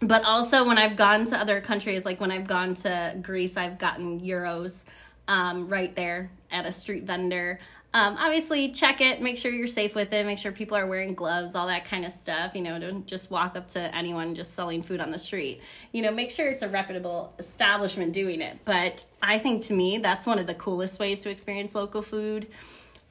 But 0.00 0.24
also, 0.24 0.66
when 0.66 0.78
I've 0.78 0.96
gone 0.96 1.26
to 1.26 1.36
other 1.38 1.60
countries, 1.60 2.04
like 2.04 2.20
when 2.20 2.32
I've 2.32 2.46
gone 2.46 2.74
to 2.76 3.16
Greece, 3.22 3.56
I've 3.56 3.78
gotten 3.78 4.18
gyros 4.18 4.84
um, 5.28 5.68
right 5.68 5.94
there 5.94 6.30
at 6.50 6.66
a 6.66 6.72
street 6.72 7.04
vendor. 7.04 7.60
Um, 7.94 8.16
obviously, 8.18 8.70
check 8.70 9.02
it, 9.02 9.20
make 9.20 9.36
sure 9.36 9.52
you're 9.52 9.66
safe 9.66 9.94
with 9.94 10.14
it, 10.14 10.24
make 10.24 10.38
sure 10.38 10.50
people 10.50 10.78
are 10.78 10.86
wearing 10.86 11.12
gloves, 11.12 11.54
all 11.54 11.66
that 11.66 11.84
kind 11.84 12.06
of 12.06 12.12
stuff. 12.12 12.54
You 12.54 12.62
know, 12.62 12.78
don't 12.78 13.06
just 13.06 13.30
walk 13.30 13.54
up 13.54 13.68
to 13.68 13.94
anyone 13.94 14.34
just 14.34 14.54
selling 14.54 14.82
food 14.82 14.98
on 15.00 15.10
the 15.10 15.18
street. 15.18 15.60
You 15.92 16.00
know, 16.00 16.10
make 16.10 16.30
sure 16.30 16.48
it's 16.48 16.62
a 16.62 16.68
reputable 16.68 17.34
establishment 17.38 18.14
doing 18.14 18.40
it. 18.40 18.58
But 18.64 19.04
I 19.20 19.38
think 19.38 19.62
to 19.64 19.74
me, 19.74 19.98
that's 19.98 20.24
one 20.24 20.38
of 20.38 20.46
the 20.46 20.54
coolest 20.54 20.98
ways 20.98 21.20
to 21.20 21.30
experience 21.30 21.74
local 21.74 22.00
food. 22.00 22.46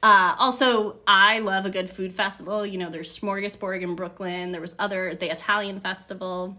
Uh, 0.02 0.34
also, 0.36 0.96
I 1.06 1.38
love 1.38 1.64
a 1.64 1.70
good 1.70 1.88
food 1.88 2.12
festival. 2.12 2.66
You 2.66 2.78
know, 2.78 2.90
there's 2.90 3.16
Smorgasburg 3.16 3.82
in 3.82 3.94
Brooklyn. 3.94 4.50
There 4.50 4.60
was 4.60 4.74
other 4.80 5.14
the 5.14 5.30
Italian 5.30 5.78
festival, 5.78 6.56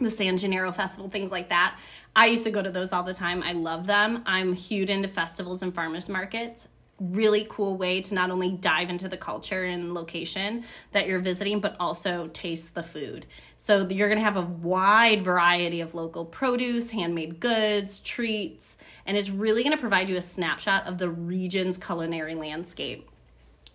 the 0.00 0.10
San 0.10 0.38
Gennaro 0.38 0.72
festival, 0.72 1.10
things 1.10 1.30
like 1.30 1.50
that. 1.50 1.78
I 2.16 2.26
used 2.26 2.44
to 2.44 2.50
go 2.50 2.62
to 2.62 2.70
those 2.70 2.94
all 2.94 3.02
the 3.02 3.12
time. 3.12 3.42
I 3.42 3.52
love 3.52 3.86
them. 3.86 4.22
I'm 4.24 4.54
huge 4.54 4.88
into 4.88 5.08
festivals 5.08 5.62
and 5.62 5.74
farmers 5.74 6.08
markets 6.08 6.68
really 7.00 7.46
cool 7.50 7.76
way 7.76 8.00
to 8.00 8.14
not 8.14 8.30
only 8.30 8.52
dive 8.52 8.88
into 8.88 9.08
the 9.08 9.16
culture 9.16 9.64
and 9.64 9.94
location 9.94 10.64
that 10.92 11.06
you're 11.06 11.18
visiting, 11.18 11.60
but 11.60 11.76
also 11.80 12.28
taste 12.32 12.74
the 12.74 12.82
food. 12.82 13.26
So 13.56 13.86
you're 13.88 14.08
going 14.08 14.18
to 14.18 14.24
have 14.24 14.36
a 14.36 14.42
wide 14.42 15.24
variety 15.24 15.80
of 15.80 15.94
local 15.94 16.24
produce, 16.24 16.90
handmade 16.90 17.40
goods, 17.40 17.98
treats, 18.00 18.78
and 19.06 19.16
it's 19.16 19.30
really 19.30 19.62
going 19.62 19.76
to 19.76 19.80
provide 19.80 20.08
you 20.08 20.16
a 20.16 20.22
snapshot 20.22 20.86
of 20.86 20.98
the 20.98 21.10
region's 21.10 21.76
culinary 21.76 22.34
landscape 22.34 23.08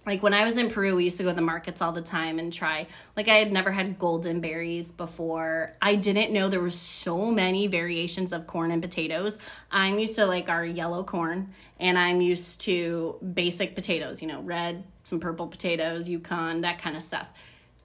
like 0.05 0.23
when 0.23 0.33
I 0.33 0.45
was 0.45 0.57
in 0.57 0.69
Peru, 0.69 0.95
we 0.95 1.03
used 1.03 1.17
to 1.17 1.23
go 1.23 1.29
to 1.29 1.35
the 1.35 1.41
markets 1.41 1.81
all 1.81 1.91
the 1.91 2.01
time 2.01 2.39
and 2.39 2.51
try. 2.51 2.87
Like 3.15 3.27
I 3.27 3.35
had 3.35 3.51
never 3.51 3.71
had 3.71 3.99
golden 3.99 4.39
berries 4.39 4.91
before. 4.91 5.75
I 5.81 5.95
didn't 5.95 6.31
know 6.31 6.49
there 6.49 6.61
were 6.61 6.69
so 6.69 7.31
many 7.31 7.67
variations 7.67 8.33
of 8.33 8.47
corn 8.47 8.71
and 8.71 8.81
potatoes. 8.81 9.37
I'm 9.71 9.99
used 9.99 10.15
to 10.15 10.25
like 10.25 10.49
our 10.49 10.65
yellow 10.65 11.03
corn 11.03 11.53
and 11.79 11.97
I'm 11.97 12.21
used 12.21 12.61
to 12.61 13.17
basic 13.33 13.75
potatoes, 13.75 14.21
you 14.21 14.27
know, 14.27 14.41
red, 14.41 14.83
some 15.03 15.19
purple 15.19 15.47
potatoes, 15.47 16.09
Yukon, 16.09 16.61
that 16.61 16.79
kind 16.79 16.95
of 16.95 17.03
stuff. 17.03 17.29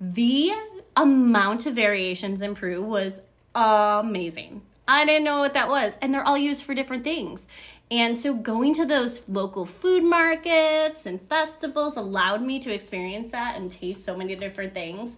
The 0.00 0.52
amount 0.96 1.66
of 1.66 1.74
variations 1.74 2.42
in 2.42 2.54
Peru 2.54 2.82
was 2.82 3.20
amazing. 3.54 4.62
I 4.86 5.06
didn't 5.06 5.24
know 5.24 5.38
what 5.38 5.54
that 5.54 5.68
was. 5.68 5.96
And 6.02 6.12
they're 6.12 6.24
all 6.24 6.36
used 6.36 6.64
for 6.64 6.74
different 6.74 7.04
things. 7.04 7.46
And 7.90 8.18
so 8.18 8.34
going 8.34 8.74
to 8.74 8.86
those 8.86 9.28
local 9.28 9.66
food 9.66 10.02
markets 10.02 11.06
and 11.06 11.20
festivals 11.28 11.96
allowed 11.96 12.42
me 12.42 12.58
to 12.60 12.72
experience 12.72 13.30
that 13.32 13.56
and 13.56 13.70
taste 13.70 14.04
so 14.04 14.16
many 14.16 14.34
different 14.34 14.74
things. 14.74 15.16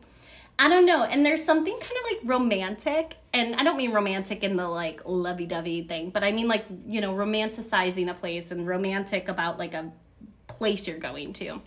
I 0.58 0.68
don't 0.68 0.86
know. 0.86 1.04
And 1.04 1.24
there's 1.24 1.44
something 1.44 1.72
kind 1.72 1.84
of 1.84 2.12
like 2.12 2.20
romantic. 2.24 3.16
And 3.32 3.54
I 3.54 3.62
don't 3.62 3.76
mean 3.76 3.92
romantic 3.92 4.42
in 4.42 4.56
the 4.56 4.66
like 4.68 5.02
lovey 5.04 5.46
dovey 5.46 5.84
thing, 5.84 6.10
but 6.10 6.24
I 6.24 6.32
mean 6.32 6.48
like, 6.48 6.64
you 6.86 7.00
know, 7.00 7.14
romanticizing 7.14 8.10
a 8.10 8.14
place 8.14 8.50
and 8.50 8.66
romantic 8.66 9.28
about 9.28 9.58
like 9.58 9.74
a 9.74 9.92
place 10.48 10.88
you're 10.88 10.98
going 10.98 11.32
to 11.34 11.60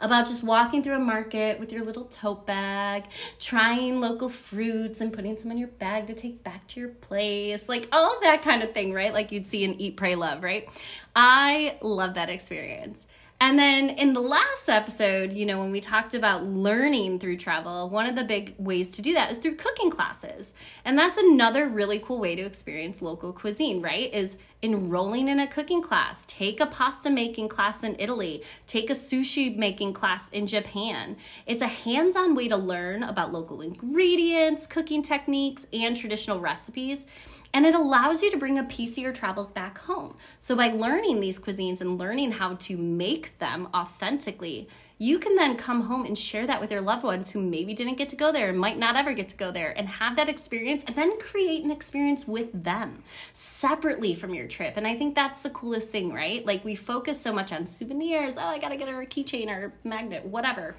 about 0.00 0.26
just 0.26 0.42
walking 0.42 0.82
through 0.82 0.96
a 0.96 1.00
market 1.00 1.58
with 1.60 1.72
your 1.72 1.84
little 1.84 2.04
tote 2.04 2.46
bag, 2.46 3.04
trying 3.38 4.00
local 4.00 4.28
fruits 4.28 5.00
and 5.00 5.12
putting 5.12 5.36
some 5.36 5.50
in 5.50 5.58
your 5.58 5.68
bag 5.68 6.06
to 6.06 6.14
take 6.14 6.42
back 6.42 6.66
to 6.68 6.80
your 6.80 6.88
place, 6.90 7.68
like 7.68 7.88
all 7.92 8.14
of 8.14 8.22
that 8.22 8.42
kind 8.42 8.62
of 8.62 8.72
thing, 8.72 8.92
right? 8.92 9.12
Like 9.12 9.32
you'd 9.32 9.46
see 9.46 9.64
in 9.64 9.80
Eat, 9.80 9.96
Pray, 9.96 10.14
Love, 10.14 10.42
right? 10.42 10.68
I 11.14 11.78
love 11.82 12.14
that 12.14 12.30
experience. 12.30 13.06
And 13.42 13.58
then 13.58 13.88
in 13.88 14.12
the 14.12 14.20
last 14.20 14.68
episode, 14.68 15.32
you 15.32 15.46
know, 15.46 15.58
when 15.58 15.70
we 15.70 15.80
talked 15.80 16.12
about 16.12 16.44
learning 16.44 17.20
through 17.20 17.38
travel, 17.38 17.88
one 17.88 18.04
of 18.04 18.14
the 18.14 18.22
big 18.22 18.54
ways 18.58 18.90
to 18.92 19.02
do 19.02 19.14
that 19.14 19.30
is 19.30 19.38
through 19.38 19.54
cooking 19.54 19.90
classes. 19.90 20.52
And 20.84 20.98
that's 20.98 21.16
another 21.16 21.66
really 21.66 22.00
cool 22.00 22.20
way 22.20 22.36
to 22.36 22.42
experience 22.42 23.00
local 23.00 23.32
cuisine, 23.32 23.80
right? 23.80 24.12
Is 24.12 24.36
enrolling 24.62 25.28
in 25.28 25.40
a 25.40 25.46
cooking 25.46 25.82
class, 25.82 26.24
take 26.26 26.60
a 26.60 26.66
pasta 26.66 27.10
making 27.10 27.48
class 27.48 27.82
in 27.82 27.96
Italy, 27.98 28.42
take 28.66 28.90
a 28.90 28.94
sushi 28.94 29.56
making 29.56 29.92
class 29.92 30.28
in 30.30 30.46
Japan. 30.46 31.16
It's 31.46 31.62
a 31.62 31.66
hands 31.66 32.16
on 32.16 32.34
way 32.34 32.48
to 32.48 32.56
learn 32.56 33.02
about 33.02 33.32
local 33.32 33.62
ingredients, 33.62 34.66
cooking 34.66 35.02
techniques, 35.02 35.66
and 35.72 35.96
traditional 35.96 36.40
recipes. 36.40 37.06
And 37.52 37.66
it 37.66 37.74
allows 37.74 38.22
you 38.22 38.30
to 38.30 38.36
bring 38.36 38.58
a 38.58 38.64
piece 38.64 38.92
of 38.92 38.98
your 38.98 39.12
travels 39.12 39.50
back 39.50 39.78
home. 39.78 40.14
So, 40.38 40.54
by 40.54 40.68
learning 40.68 41.18
these 41.18 41.40
cuisines 41.40 41.80
and 41.80 41.98
learning 41.98 42.32
how 42.32 42.54
to 42.54 42.76
make 42.76 43.36
them 43.38 43.68
authentically, 43.74 44.68
you 45.02 45.18
can 45.18 45.34
then 45.34 45.56
come 45.56 45.80
home 45.80 46.04
and 46.04 46.16
share 46.16 46.46
that 46.46 46.60
with 46.60 46.70
your 46.70 46.82
loved 46.82 47.02
ones 47.02 47.30
who 47.30 47.40
maybe 47.40 47.72
didn't 47.72 47.96
get 47.96 48.10
to 48.10 48.16
go 48.16 48.30
there 48.30 48.50
and 48.50 48.58
might 48.58 48.76
not 48.76 48.96
ever 48.96 49.14
get 49.14 49.30
to 49.30 49.36
go 49.36 49.50
there 49.50 49.72
and 49.78 49.88
have 49.88 50.14
that 50.14 50.28
experience 50.28 50.84
and 50.86 50.94
then 50.94 51.18
create 51.18 51.64
an 51.64 51.70
experience 51.70 52.28
with 52.28 52.48
them 52.52 53.02
separately 53.32 54.14
from 54.14 54.34
your 54.34 54.46
trip. 54.46 54.76
And 54.76 54.86
I 54.86 54.94
think 54.94 55.14
that's 55.14 55.40
the 55.40 55.48
coolest 55.48 55.90
thing, 55.90 56.12
right? 56.12 56.44
Like, 56.44 56.66
we 56.66 56.74
focus 56.74 57.18
so 57.18 57.32
much 57.32 57.50
on 57.50 57.66
souvenirs. 57.66 58.34
Oh, 58.36 58.42
I 58.42 58.58
gotta 58.58 58.76
get 58.76 58.90
her 58.90 59.00
a 59.00 59.06
keychain 59.06 59.48
or 59.48 59.72
a 59.84 59.88
magnet, 59.88 60.26
whatever. 60.26 60.76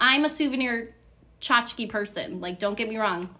I'm 0.00 0.24
a 0.24 0.28
souvenir 0.28 0.94
tchotchke 1.40 1.90
person. 1.90 2.40
Like, 2.40 2.60
don't 2.60 2.78
get 2.78 2.88
me 2.88 2.96
wrong 2.96 3.34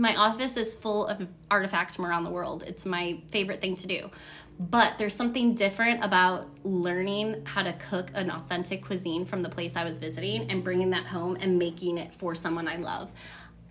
my 0.00 0.16
office 0.16 0.56
is 0.56 0.74
full 0.74 1.06
of 1.06 1.28
artifacts 1.50 1.94
from 1.94 2.06
around 2.06 2.24
the 2.24 2.30
world. 2.30 2.64
It's 2.66 2.86
my 2.86 3.20
favorite 3.30 3.60
thing 3.60 3.76
to 3.76 3.86
do. 3.86 4.10
But 4.58 4.96
there's 4.96 5.14
something 5.14 5.54
different 5.54 6.02
about 6.02 6.48
learning 6.64 7.44
how 7.44 7.62
to 7.62 7.74
cook 7.74 8.10
an 8.14 8.30
authentic 8.30 8.84
cuisine 8.84 9.26
from 9.26 9.42
the 9.42 9.50
place 9.50 9.76
I 9.76 9.84
was 9.84 9.98
visiting 9.98 10.50
and 10.50 10.64
bringing 10.64 10.90
that 10.90 11.04
home 11.04 11.36
and 11.38 11.58
making 11.58 11.98
it 11.98 12.14
for 12.14 12.34
someone 12.34 12.66
I 12.66 12.76
love. 12.76 13.12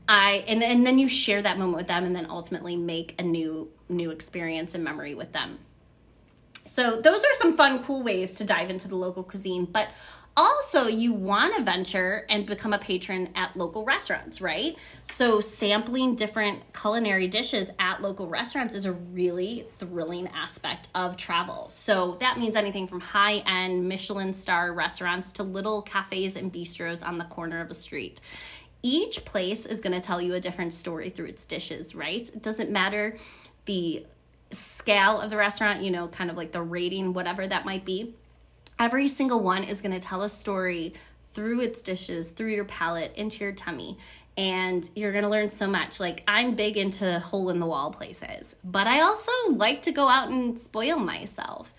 I 0.08 0.44
and, 0.48 0.64
and 0.64 0.86
then 0.86 1.00
you 1.00 1.08
share 1.08 1.42
that 1.42 1.58
moment 1.58 1.78
with 1.78 1.88
them 1.88 2.06
and 2.06 2.16
then 2.16 2.28
ultimately 2.30 2.76
make 2.76 3.16
a 3.20 3.24
new 3.24 3.70
new 3.90 4.12
experience 4.12 4.74
and 4.76 4.84
memory 4.84 5.16
with 5.16 5.32
them. 5.32 5.60
So 6.66 7.02
those 7.02 7.24
are 7.24 7.34
some 7.36 7.58
fun 7.58 7.84
cool 7.84 8.04
ways 8.04 8.36
to 8.36 8.44
dive 8.44 8.70
into 8.70 8.88
the 8.88 8.96
local 8.96 9.24
cuisine, 9.24 9.66
but 9.66 9.90
also 10.40 10.88
you 10.88 11.12
want 11.12 11.54
to 11.58 11.64
venture 11.64 12.26
and 12.30 12.46
become 12.46 12.72
a 12.72 12.80
patron 12.80 13.28
at 13.36 13.58
local 13.58 13.84
restaurants, 13.84 14.40
right? 14.40 14.78
So 15.04 15.42
sampling 15.42 16.16
different 16.16 16.62
culinary 16.74 17.28
dishes 17.28 17.70
at 17.78 18.02
local 18.02 18.28
restaurants 18.28 18.74
is 18.74 18.86
a 18.86 18.94
really 18.94 19.66
thrilling 19.76 20.28
aspect 20.28 20.88
of 20.96 21.18
travel. 21.18 21.68
So 21.68 22.16
that 22.22 22.40
means 22.40 22.56
anything 22.56 22.88
from 22.88 23.02
high-end 23.02 23.90
Michelin 23.90 24.34
star 24.34 24.72
restaurants 24.72 25.34
to 25.34 25.44
little 25.44 25.82
cafes 25.82 26.38
and 26.38 26.54
bistros 26.54 27.06
on 27.06 27.18
the 27.18 27.26
corner 27.26 27.60
of 27.60 27.70
a 27.70 27.76
street. 27.76 28.22
Each 28.82 29.26
place 29.26 29.66
is 29.66 29.82
going 29.82 29.94
to 29.94 30.00
tell 30.00 30.22
you 30.22 30.36
a 30.36 30.40
different 30.40 30.74
story 30.74 31.10
through 31.10 31.26
its 31.26 31.44
dishes, 31.44 31.94
right? 31.94 32.30
It 32.30 32.42
doesn't 32.42 32.72
matter 32.72 33.18
the 33.66 34.06
scale 34.52 35.20
of 35.20 35.32
the 35.32 35.38
restaurant, 35.38 35.84
you 35.84 35.92
know, 35.92 36.08
kind 36.08 36.32
of 36.32 36.38
like 36.38 36.54
the 36.54 36.62
rating, 36.62 37.12
whatever 37.12 37.46
that 37.46 37.66
might 37.66 37.84
be 37.84 38.16
every 38.80 39.08
single 39.08 39.42
one 39.42 39.64
is 39.64 39.82
going 39.82 39.94
to 39.94 40.00
tell 40.00 40.24
a 40.24 40.30
story 40.30 40.94
through 41.34 41.62
its 41.62 41.82
dishes, 41.82 42.32
through 42.32 42.54
your 42.54 42.66
palate, 42.66 43.14
into 43.16 43.44
your 43.44 43.54
tummy. 43.54 43.98
And 44.38 44.90
you're 44.96 45.12
gonna 45.12 45.30
learn 45.30 45.50
so 45.50 45.68
much. 45.68 46.00
Like, 46.00 46.24
I'm 46.26 46.56
big 46.56 46.78
into 46.78 47.20
hole 47.20 47.50
in 47.50 47.60
the 47.60 47.66
wall 47.66 47.92
places, 47.92 48.56
but 48.64 48.88
I 48.88 49.02
also 49.02 49.32
like 49.50 49.82
to 49.82 49.92
go 49.92 50.08
out 50.08 50.30
and 50.30 50.58
spoil 50.58 50.98
myself. 50.98 51.76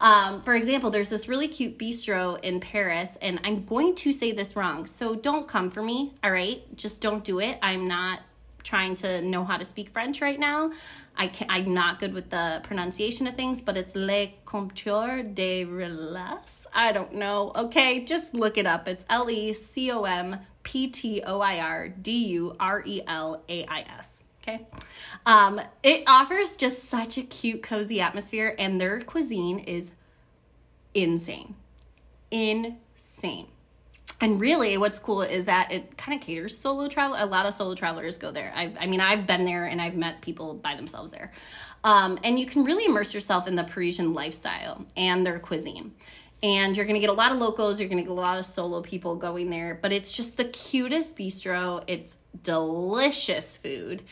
Um, 0.00 0.40
for 0.42 0.54
example, 0.54 0.90
there's 0.90 1.10
this 1.10 1.28
really 1.28 1.48
cute 1.48 1.76
bistro 1.76 2.40
in 2.40 2.60
Paris, 2.60 3.16
and 3.20 3.40
I'm 3.42 3.64
going 3.64 3.96
to 3.96 4.12
say 4.12 4.30
this 4.30 4.54
wrong, 4.54 4.86
so 4.86 5.16
don't 5.16 5.48
come 5.48 5.70
for 5.70 5.82
me, 5.82 6.14
all 6.22 6.30
right? 6.30 6.62
Just 6.76 7.00
don't 7.00 7.24
do 7.24 7.40
it. 7.40 7.58
I'm 7.62 7.88
not 7.88 8.20
trying 8.64 8.96
to 8.96 9.22
know 9.22 9.44
how 9.44 9.56
to 9.56 9.64
speak 9.64 9.90
French 9.90 10.20
right 10.20 10.40
now. 10.40 10.72
I 11.16 11.28
can 11.28 11.46
I'm 11.48 11.72
not 11.72 12.00
good 12.00 12.12
with 12.12 12.30
the 12.30 12.60
pronunciation 12.64 13.26
of 13.28 13.36
things, 13.36 13.62
but 13.62 13.76
it's 13.76 13.94
Le 13.94 14.32
Comptoir 14.44 15.22
du 15.22 15.66
Relais. 15.66 16.66
I 16.72 16.90
don't 16.92 17.14
know. 17.14 17.52
Okay, 17.54 18.04
just 18.04 18.34
look 18.34 18.58
it 18.58 18.66
up. 18.66 18.88
It's 18.88 19.04
L 19.08 19.30
E 19.30 19.52
C 19.52 19.92
O 19.92 20.02
M 20.02 20.38
P 20.64 20.88
T 20.88 21.22
O 21.24 21.40
I 21.40 21.60
R 21.60 21.88
D 21.88 22.26
U 22.28 22.56
R 22.58 22.82
E 22.84 23.02
L 23.06 23.42
A 23.48 23.66
I 23.66 23.80
S. 23.98 24.24
Okay. 24.42 24.66
Um, 25.24 25.60
it 25.82 26.04
offers 26.06 26.56
just 26.56 26.84
such 26.90 27.16
a 27.16 27.22
cute, 27.22 27.62
cozy 27.62 28.00
atmosphere, 28.00 28.54
and 28.58 28.78
their 28.78 29.00
cuisine 29.00 29.60
is 29.60 29.90
insane. 30.92 31.54
Insane. 32.30 33.46
And 34.24 34.40
really, 34.40 34.78
what's 34.78 34.98
cool 34.98 35.20
is 35.20 35.44
that 35.44 35.70
it 35.70 35.98
kind 35.98 36.18
of 36.18 36.26
caters 36.26 36.56
solo 36.56 36.88
travel. 36.88 37.14
A 37.20 37.26
lot 37.26 37.44
of 37.44 37.52
solo 37.52 37.74
travelers 37.74 38.16
go 38.16 38.32
there. 38.32 38.54
I've, 38.56 38.74
I 38.80 38.86
mean, 38.86 39.02
I've 39.02 39.26
been 39.26 39.44
there 39.44 39.66
and 39.66 39.82
I've 39.82 39.96
met 39.96 40.22
people 40.22 40.54
by 40.54 40.76
themselves 40.76 41.12
there. 41.12 41.30
Um, 41.84 42.18
and 42.24 42.38
you 42.38 42.46
can 42.46 42.64
really 42.64 42.86
immerse 42.86 43.12
yourself 43.12 43.46
in 43.46 43.54
the 43.54 43.64
Parisian 43.64 44.14
lifestyle 44.14 44.86
and 44.96 45.26
their 45.26 45.38
cuisine. 45.38 45.92
And 46.42 46.74
you're 46.74 46.86
to 46.86 47.00
get 47.00 47.10
a 47.10 47.12
lot 47.12 47.32
of 47.32 47.38
locals, 47.38 47.78
you're 47.78 47.90
to 47.90 47.96
get 47.96 48.10
a 48.10 48.14
lot 48.14 48.38
of 48.38 48.46
solo 48.46 48.80
people 48.80 49.16
going 49.16 49.50
there, 49.50 49.78
but 49.82 49.92
it's 49.92 50.10
just 50.10 50.38
the 50.38 50.46
cutest 50.46 51.18
bistro. 51.18 51.84
It's 51.86 52.16
delicious 52.42 53.58
food. 53.58 54.04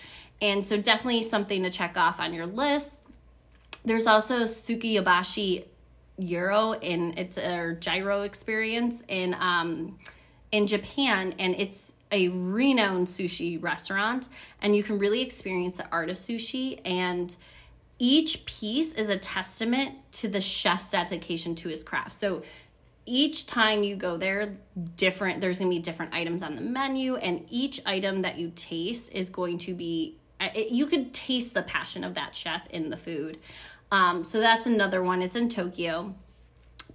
And 0.42 0.62
so, 0.62 0.76
definitely 0.76 1.22
something 1.22 1.62
to 1.62 1.70
check 1.70 1.96
off 1.96 2.20
on 2.20 2.34
your 2.34 2.44
list. 2.44 3.02
There's 3.82 4.06
also 4.06 4.40
Sukiyabashi 4.40 5.64
Jiro 6.20 6.72
in 6.72 7.14
it's 7.16 7.38
a 7.38 7.76
Jiro 7.80 8.22
experience 8.22 9.02
in 9.08 9.34
um 9.34 9.98
in 10.50 10.66
Japan 10.66 11.34
and 11.38 11.54
it's 11.56 11.94
a 12.10 12.28
renowned 12.28 13.06
sushi 13.06 13.60
restaurant 13.62 14.28
and 14.60 14.76
you 14.76 14.82
can 14.82 14.98
really 14.98 15.22
experience 15.22 15.78
the 15.78 15.86
art 15.90 16.10
of 16.10 16.16
sushi 16.16 16.80
and 16.84 17.34
each 17.98 18.44
piece 18.46 18.92
is 18.94 19.08
a 19.08 19.16
testament 19.16 19.94
to 20.12 20.28
the 20.28 20.40
chef's 20.40 20.90
dedication 20.90 21.54
to 21.54 21.68
his 21.68 21.84
craft. 21.84 22.12
So 22.12 22.42
each 23.06 23.46
time 23.46 23.82
you 23.82 23.96
go 23.96 24.16
there 24.16 24.56
different 24.96 25.40
there's 25.40 25.58
going 25.58 25.70
to 25.70 25.76
be 25.76 25.82
different 25.82 26.12
items 26.14 26.42
on 26.42 26.54
the 26.54 26.60
menu 26.60 27.16
and 27.16 27.44
each 27.50 27.80
item 27.84 28.22
that 28.22 28.38
you 28.38 28.52
taste 28.54 29.10
is 29.12 29.28
going 29.28 29.58
to 29.58 29.74
be 29.74 30.16
you 30.68 30.86
could 30.86 31.12
taste 31.14 31.54
the 31.54 31.62
passion 31.62 32.04
of 32.04 32.14
that 32.14 32.34
chef 32.34 32.66
in 32.70 32.90
the 32.90 32.96
food 32.96 33.38
um, 33.92 34.24
so 34.24 34.40
that's 34.40 34.66
another 34.66 35.02
one. 35.02 35.20
It's 35.20 35.36
in 35.36 35.50
Tokyo 35.50 36.14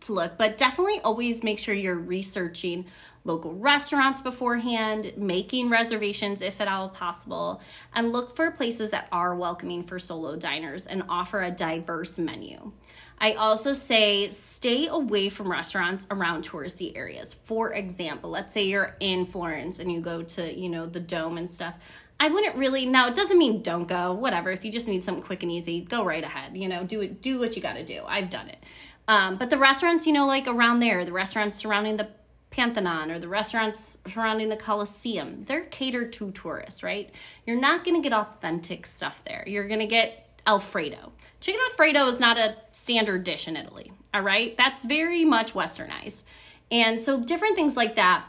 to 0.02 0.14
look, 0.14 0.38
but 0.38 0.58
definitely 0.58 1.00
always 1.02 1.44
make 1.44 1.60
sure 1.60 1.74
you're 1.74 1.96
researching 1.96 2.86
local 3.24 3.54
restaurants 3.54 4.20
beforehand, 4.20 5.14
making 5.16 5.70
reservations 5.70 6.42
if 6.42 6.60
at 6.60 6.68
all 6.68 6.90
possible, 6.90 7.62
and 7.94 8.12
look 8.12 8.36
for 8.36 8.50
places 8.50 8.92
that 8.92 9.08
are 9.12 9.36
welcoming 9.36 9.84
for 9.84 10.00
solo 10.00 10.36
diners 10.36 10.88
and 10.88 11.04
offer 11.08 11.44
a 11.44 11.52
diverse 11.52 12.18
menu. 12.18 12.72
I 13.20 13.34
also 13.34 13.74
say 13.74 14.30
stay 14.30 14.88
away 14.88 15.30
from 15.30 15.52
restaurants 15.52 16.08
around 16.10 16.48
touristy 16.48 16.96
areas. 16.96 17.34
For 17.46 17.74
example, 17.74 18.30
let's 18.30 18.54
say 18.54 18.64
you're 18.64 18.96
in 19.00 19.26
Florence 19.26 19.80
and 19.80 19.92
you 19.92 20.02
go 20.02 20.24
to, 20.24 20.60
you 20.60 20.70
know, 20.70 20.86
the 20.86 21.00
dome 21.00 21.38
and 21.38 21.50
stuff. 21.50 21.76
I 22.20 22.30
wouldn't 22.30 22.56
really 22.56 22.86
now 22.86 23.08
it 23.08 23.16
doesn't 23.16 23.38
mean 23.38 23.62
don't 23.62 23.88
go, 23.88 24.14
whatever. 24.14 24.52
If 24.52 24.66
you 24.66 24.72
just 24.72 24.88
need 24.88 25.04
something 25.04 25.24
quick 25.24 25.44
and 25.44 25.52
easy, 25.52 25.82
go 25.82 26.04
right 26.04 26.24
ahead. 26.24 26.58
You 26.58 26.68
know, 26.68 26.84
do 26.84 27.02
it 27.02 27.22
do 27.22 27.40
what 27.40 27.56
you 27.56 27.62
gotta 27.62 27.86
do. 27.86 28.04
I've 28.08 28.30
done 28.30 28.50
it. 28.50 28.64
Um, 29.08 29.38
but 29.38 29.50
the 29.50 29.58
restaurants, 29.58 30.06
you 30.06 30.14
know, 30.14 30.28
like 30.28 30.48
around 30.48 30.80
there, 30.80 31.06
the 31.06 31.14
restaurants 31.14 31.58
surrounding 31.58 31.98
the 31.98 32.10
Pantheon 32.50 33.12
or 33.12 33.20
the 33.20 33.28
restaurants 33.28 34.00
surrounding 34.08 34.50
the 34.50 34.58
Colosseum, 34.58 35.46
they're 35.46 35.66
catered 35.66 36.12
to 36.14 36.32
tourists, 36.32 36.82
right? 36.82 37.12
You're 37.46 37.60
not 37.60 37.84
gonna 37.84 38.02
get 38.02 38.14
authentic 38.14 38.86
stuff 38.86 39.24
there. 39.26 39.44
You're 39.46 39.68
gonna 39.68 39.88
get 39.88 40.42
Alfredo. 40.46 41.12
Chicken 41.40 41.62
Alfredo 41.70 42.08
is 42.08 42.20
not 42.20 42.38
a 42.38 42.56
standard 42.72 43.24
dish 43.24 43.48
in 43.48 43.56
Italy, 43.56 43.92
all 44.14 44.22
right? 44.22 44.58
That's 44.58 44.84
very 44.84 45.24
much 45.24 45.54
westernized. 45.54 46.24
And 46.72 47.02
so 47.02 47.22
different 47.22 47.56
things 47.56 47.78
like 47.78 47.96
that 47.96 48.26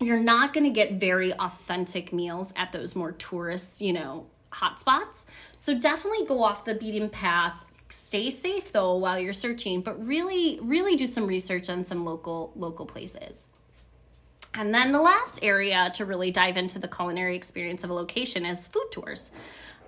you're 0.00 0.20
not 0.20 0.52
going 0.52 0.64
to 0.64 0.70
get 0.70 0.92
very 0.94 1.32
authentic 1.34 2.12
meals 2.12 2.52
at 2.56 2.72
those 2.72 2.94
more 2.94 3.12
tourist, 3.12 3.80
you 3.80 3.92
know, 3.92 4.26
hotspots. 4.52 5.24
So 5.56 5.78
definitely 5.78 6.26
go 6.26 6.42
off 6.42 6.64
the 6.64 6.74
beaten 6.74 7.08
path. 7.08 7.54
Stay 7.90 8.30
safe 8.30 8.72
though 8.72 8.96
while 8.96 9.18
you're 9.18 9.32
searching, 9.32 9.80
but 9.80 10.04
really 10.04 10.58
really 10.62 10.94
do 10.94 11.06
some 11.06 11.26
research 11.26 11.70
on 11.70 11.84
some 11.84 12.04
local 12.04 12.52
local 12.54 12.84
places. 12.84 13.48
And 14.54 14.74
then 14.74 14.92
the 14.92 15.00
last 15.00 15.38
area 15.42 15.90
to 15.94 16.04
really 16.04 16.30
dive 16.30 16.56
into 16.56 16.78
the 16.78 16.88
culinary 16.88 17.36
experience 17.36 17.84
of 17.84 17.90
a 17.90 17.94
location 17.94 18.44
is 18.44 18.66
food 18.66 18.88
tours. 18.90 19.30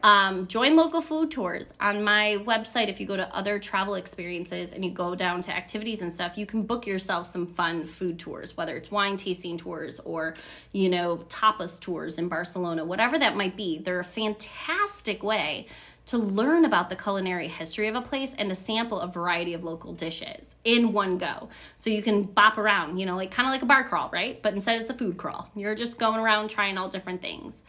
Um, 0.03 0.47
join 0.47 0.77
local 0.77 1.01
food 1.01 1.31
tours 1.31 1.75
on 1.81 2.03
my 2.03 2.39
website. 2.47 2.89
If 2.89 3.01
you 3.01 3.07
go 3.07 3.17
to 3.17 3.35
other 3.35 3.59
travel 3.59 3.95
experiences 3.95 4.73
and 4.73 4.85
you 4.85 4.91
go 4.91 5.15
down 5.15 5.43
to 5.43 5.55
activities 5.55 6.03
and 6.03 6.13
stuff, 6.13 6.39
you 6.39 6.47
can 6.47 6.63
book 6.63 6.87
yourself 6.87 7.27
some 7.27 7.47
fun 7.47 7.87
food 7.87 8.19
tours, 8.19 8.57
whether 8.57 8.77
it's 8.77 8.91
wine 8.91 9.17
tasting 9.17 9.59
tours 9.59 10.01
or, 10.01 10.35
you 10.73 10.89
know, 10.89 11.25
tapas 11.29 11.79
tours 11.81 12.19
in 12.19 12.29
Barcelona, 12.29 12.85
whatever 12.85 13.19
that 13.19 13.37
might 13.37 13.57
be. 13.57 13.79
They're 13.79 14.01
a 14.01 14.05
fantastic 14.05 15.23
way 15.23 15.67
to 16.07 16.19
learn 16.19 16.65
about 16.65 16.89
the 16.89 16.97
culinary 16.97 17.47
history 17.47 17.87
of 17.87 17.95
a 17.95 18.01
place 18.01 18.35
and 18.37 18.49
to 18.49 18.55
sample 18.55 19.01
a 19.01 19.07
variety 19.07 19.55
of 19.55 19.63
local 19.63 19.93
dishes 19.93 20.57
in 20.65 20.93
one 20.93 21.19
go. 21.19 21.49
So 21.77 21.91
you 21.91 22.03
can 22.03 22.25
bop 22.25 22.59
around, 22.59 22.99
you 22.99 23.07
know, 23.07 23.17
like 23.17 23.31
kind 23.31 23.47
of 23.47 23.53
like 23.53 23.63
a 23.63 23.67
bar 23.67 23.85
crawl, 23.85 24.11
right? 24.13 24.43
But 24.43 24.55
instead 24.55 24.81
it's 24.81 24.91
a 24.91 24.95
food 24.95 25.19
crawl. 25.19 25.49
You're 25.55 25.77
just 25.77 25.99
going 25.99 26.19
around 26.19 26.49
trying 26.49 26.79
all 26.79 26.89
different 26.89 27.23
things. 27.23 27.63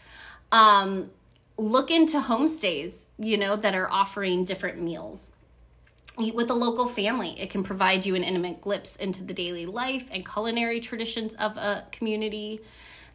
Um, 0.51 1.11
look 1.61 1.91
into 1.91 2.19
homestays, 2.19 3.05
you 3.19 3.37
know, 3.37 3.55
that 3.55 3.75
are 3.75 3.89
offering 3.89 4.43
different 4.43 4.81
meals. 4.81 5.29
Eat 6.19 6.33
with 6.33 6.49
a 6.49 6.55
local 6.55 6.87
family. 6.87 7.39
It 7.39 7.51
can 7.51 7.63
provide 7.63 8.05
you 8.05 8.15
an 8.15 8.23
intimate 8.23 8.61
glimpse 8.61 8.95
into 8.95 9.23
the 9.23 9.33
daily 9.33 9.67
life 9.67 10.09
and 10.11 10.27
culinary 10.27 10.79
traditions 10.79 11.35
of 11.35 11.55
a 11.57 11.85
community. 11.91 12.61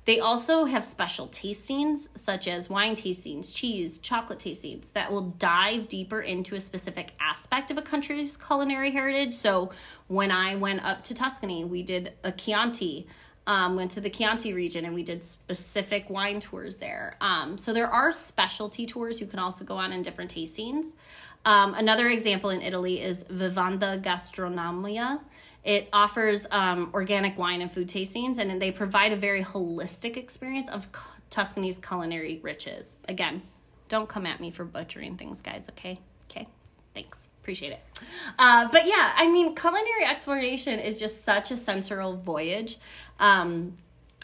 They 0.04 0.20
also 0.20 0.64
have 0.64 0.84
special 0.84 1.26
tastings, 1.26 2.08
such 2.16 2.46
as 2.46 2.70
wine 2.70 2.94
tastings, 2.94 3.52
cheese, 3.52 3.98
chocolate 3.98 4.38
tastings, 4.38 4.92
that 4.92 5.10
will 5.10 5.30
dive 5.38 5.88
deeper 5.88 6.20
into 6.20 6.54
a 6.54 6.60
specific 6.60 7.14
aspect 7.18 7.72
of 7.72 7.78
a 7.78 7.82
country's 7.82 8.36
culinary 8.36 8.92
heritage. 8.92 9.34
So, 9.34 9.72
when 10.06 10.30
I 10.30 10.54
went 10.54 10.84
up 10.84 11.02
to 11.04 11.14
Tuscany, 11.14 11.64
we 11.64 11.82
did 11.82 12.12
a 12.22 12.30
Chianti 12.30 13.08
um, 13.46 13.76
went 13.76 13.90
to 13.92 14.00
the 14.00 14.10
Chianti 14.10 14.52
region 14.52 14.84
and 14.84 14.94
we 14.94 15.02
did 15.02 15.22
specific 15.22 16.10
wine 16.10 16.40
tours 16.40 16.78
there. 16.78 17.16
Um, 17.20 17.56
so 17.56 17.72
there 17.72 17.88
are 17.88 18.12
specialty 18.12 18.86
tours 18.86 19.20
you 19.20 19.26
can 19.26 19.38
also 19.38 19.64
go 19.64 19.76
on 19.76 19.92
in 19.92 20.02
different 20.02 20.34
tastings. 20.34 20.94
Um, 21.44 21.74
another 21.74 22.08
example 22.08 22.50
in 22.50 22.60
Italy 22.60 23.00
is 23.00 23.24
Vivanda 23.24 24.02
Gastronomia. 24.02 25.20
It 25.62 25.88
offers 25.92 26.46
um, 26.50 26.90
organic 26.92 27.36
wine 27.38 27.60
and 27.60 27.70
food 27.70 27.88
tastings, 27.88 28.38
and 28.38 28.60
they 28.62 28.70
provide 28.70 29.12
a 29.12 29.16
very 29.16 29.42
holistic 29.42 30.16
experience 30.16 30.68
of 30.68 30.88
Tuscany's 31.30 31.78
culinary 31.78 32.40
riches. 32.42 32.94
Again, 33.08 33.42
don't 33.88 34.08
come 34.08 34.26
at 34.26 34.40
me 34.40 34.50
for 34.50 34.64
butchering 34.64 35.16
things, 35.16 35.40
guys, 35.40 35.66
okay? 35.70 35.98
Okay, 36.30 36.46
thanks 36.94 37.28
appreciate 37.46 37.70
it. 37.70 37.80
Uh, 38.40 38.68
but 38.72 38.88
yeah, 38.88 39.12
I 39.14 39.28
mean, 39.28 39.54
culinary 39.54 40.04
exploration 40.04 40.80
is 40.80 40.98
just 40.98 41.22
such 41.22 41.52
a 41.52 41.56
sensorial 41.56 42.16
voyage. 42.16 42.76
Um, 43.20 43.76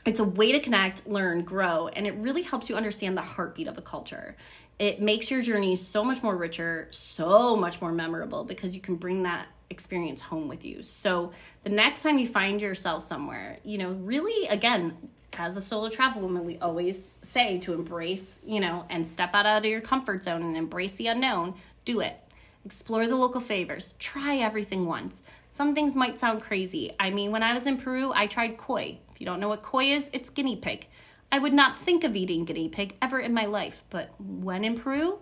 it's 0.05 0.19
a 0.19 0.25
way 0.25 0.51
to 0.51 0.59
connect, 0.59 1.07
learn, 1.07 1.45
grow, 1.45 1.87
and 1.87 2.05
it 2.05 2.15
really 2.17 2.43
helps 2.43 2.69
you 2.69 2.75
understand 2.75 3.17
the 3.17 3.23
heartbeat 3.23 3.69
of 3.69 3.79
a 3.79 3.81
culture. 3.81 4.37
It 4.81 5.01
makes 5.01 5.31
your 5.31 5.41
journey 5.41 5.77
so 5.77 6.03
much 6.03 6.21
more 6.25 6.37
richer, 6.37 6.89
so 6.91 7.55
much 7.55 7.81
more 7.81 7.93
memorable 7.93 8.43
because 8.43 8.75
you 8.75 8.81
can 8.81 8.97
bring 8.97 9.23
that 9.23 9.47
experience 9.71 10.21
home 10.21 10.49
with 10.49 10.65
you. 10.65 10.83
So 10.83 11.31
the 11.63 11.71
next 11.71 12.03
time 12.03 12.19
you 12.19 12.27
find 12.27 12.61
yourself 12.61 13.05
somewhere, 13.05 13.59
you 13.63 13.79
know, 13.79 13.93
really 13.93 14.49
again, 14.49 14.97
as 15.39 15.57
a 15.57 15.63
solo 15.63 15.91
travel 15.91 16.23
woman, 16.23 16.45
we 16.45 16.59
always 16.59 17.13
say 17.23 17.59
to 17.61 17.73
embrace, 17.73 18.43
you 18.45 18.59
know, 18.59 18.85
and 18.91 19.07
step 19.07 19.31
out 19.33 19.47
of 19.47 19.65
your 19.65 19.81
comfort 19.81 20.25
zone 20.25 20.43
and 20.43 20.57
embrace 20.57 20.97
the 20.97 21.07
unknown. 21.07 21.55
Do 21.85 22.01
it. 22.01 22.19
Explore 22.65 23.07
the 23.07 23.17
local 23.17 23.41
flavors. 23.41 23.95
Try 23.99 24.37
everything 24.37 24.87
once. 24.87 25.23
Some 25.51 25.75
things 25.75 25.95
might 25.95 26.19
sound 26.19 26.43
crazy. 26.43 26.93
I 26.99 27.11
mean, 27.11 27.31
when 27.31 27.43
I 27.43 27.55
was 27.55 27.67
in 27.67 27.77
Peru, 27.77 28.13
I 28.15 28.27
tried 28.27 28.57
cuy. 28.57 28.99
If 29.13 29.21
you 29.21 29.27
don't 29.27 29.41
know 29.41 29.49
what 29.49 29.63
cuy 29.63 29.97
is, 29.97 30.11
it's 30.13 30.31
guinea 30.31 30.57
pig. 30.57 30.87
I 31.31 31.39
would 31.39 31.53
not 31.53 31.81
think 31.81 32.05
of 32.05 32.15
eating 32.15 32.45
guinea 32.45 32.69
pig 32.69 32.95
ever 33.03 33.19
in 33.19 33.35
my 33.35 33.47
life, 33.47 33.85
but 33.91 34.15
when 34.19 34.65
in 34.65 34.79
Peru, 34.79 35.19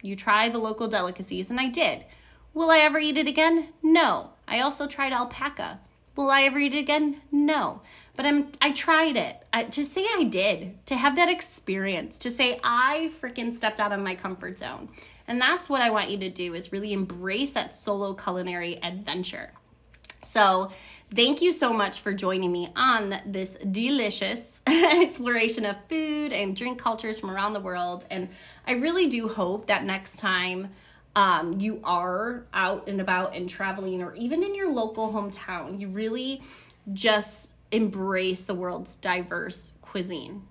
you 0.00 0.16
try 0.16 0.48
the 0.48 0.58
local 0.58 0.88
delicacies, 0.88 1.50
and 1.50 1.60
I 1.60 1.68
did. 1.68 2.04
Will 2.54 2.70
I 2.70 2.78
ever 2.78 2.98
eat 2.98 3.16
it 3.16 3.26
again? 3.26 3.68
No. 3.82 4.30
I 4.48 4.60
also 4.60 4.86
tried 4.86 5.12
alpaca. 5.12 5.80
Will 6.16 6.30
I 6.30 6.42
ever 6.42 6.58
eat 6.58 6.74
it 6.74 6.78
again? 6.78 7.22
No. 7.30 7.80
But 8.16 8.26
I'm 8.26 8.52
I 8.60 8.72
tried 8.72 9.16
it. 9.16 9.42
I, 9.52 9.64
to 9.64 9.84
say 9.84 10.06
I 10.14 10.24
did, 10.24 10.84
to 10.86 10.96
have 10.96 11.16
that 11.16 11.30
experience, 11.30 12.18
to 12.18 12.30
say 12.30 12.60
I 12.62 13.12
freaking 13.20 13.54
stepped 13.54 13.80
out 13.80 13.92
of 13.92 14.00
my 14.00 14.14
comfort 14.14 14.58
zone. 14.58 14.90
And 15.26 15.40
that's 15.40 15.68
what 15.68 15.80
I 15.80 15.90
want 15.90 16.10
you 16.10 16.18
to 16.18 16.30
do 16.30 16.54
is 16.54 16.72
really 16.72 16.92
embrace 16.92 17.52
that 17.52 17.74
solo 17.74 18.14
culinary 18.14 18.82
adventure. 18.82 19.52
So, 20.22 20.70
thank 21.14 21.42
you 21.42 21.52
so 21.52 21.72
much 21.72 22.00
for 22.00 22.14
joining 22.14 22.52
me 22.52 22.72
on 22.76 23.20
this 23.26 23.56
delicious 23.70 24.62
exploration 24.66 25.66
of 25.66 25.76
food 25.88 26.32
and 26.32 26.54
drink 26.54 26.78
cultures 26.78 27.18
from 27.18 27.30
around 27.30 27.54
the 27.54 27.60
world. 27.60 28.06
And 28.10 28.28
I 28.66 28.72
really 28.72 29.08
do 29.08 29.28
hope 29.28 29.66
that 29.66 29.84
next 29.84 30.18
time 30.18 30.70
um, 31.16 31.60
you 31.60 31.80
are 31.84 32.46
out 32.54 32.88
and 32.88 33.00
about 33.00 33.34
and 33.34 33.48
traveling, 33.48 34.02
or 34.02 34.14
even 34.14 34.42
in 34.42 34.54
your 34.54 34.72
local 34.72 35.12
hometown, 35.12 35.80
you 35.80 35.88
really 35.88 36.42
just 36.92 37.54
embrace 37.70 38.44
the 38.44 38.54
world's 38.54 38.96
diverse 38.96 39.74
cuisine 39.82 40.42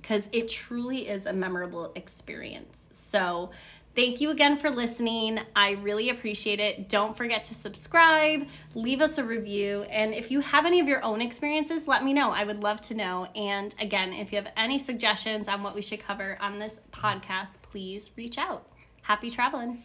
because 0.00 0.28
it 0.32 0.48
truly 0.48 1.08
is 1.08 1.26
a 1.26 1.32
memorable 1.32 1.92
experience. 1.94 2.90
So, 2.92 3.50
Thank 3.96 4.20
you 4.20 4.30
again 4.30 4.56
for 4.56 4.70
listening. 4.70 5.40
I 5.56 5.72
really 5.72 6.10
appreciate 6.10 6.60
it. 6.60 6.88
Don't 6.88 7.16
forget 7.16 7.44
to 7.44 7.54
subscribe, 7.54 8.46
leave 8.74 9.00
us 9.00 9.18
a 9.18 9.24
review, 9.24 9.82
and 9.90 10.14
if 10.14 10.30
you 10.30 10.40
have 10.40 10.64
any 10.64 10.78
of 10.78 10.86
your 10.86 11.02
own 11.02 11.20
experiences, 11.20 11.88
let 11.88 12.04
me 12.04 12.12
know. 12.12 12.30
I 12.30 12.44
would 12.44 12.62
love 12.62 12.80
to 12.82 12.94
know. 12.94 13.26
And 13.34 13.74
again, 13.80 14.12
if 14.12 14.30
you 14.30 14.36
have 14.36 14.52
any 14.56 14.78
suggestions 14.78 15.48
on 15.48 15.64
what 15.64 15.74
we 15.74 15.82
should 15.82 16.00
cover 16.00 16.38
on 16.40 16.60
this 16.60 16.78
podcast, 16.92 17.62
please 17.62 18.12
reach 18.16 18.38
out. 18.38 18.64
Happy 19.02 19.28
traveling. 19.28 19.82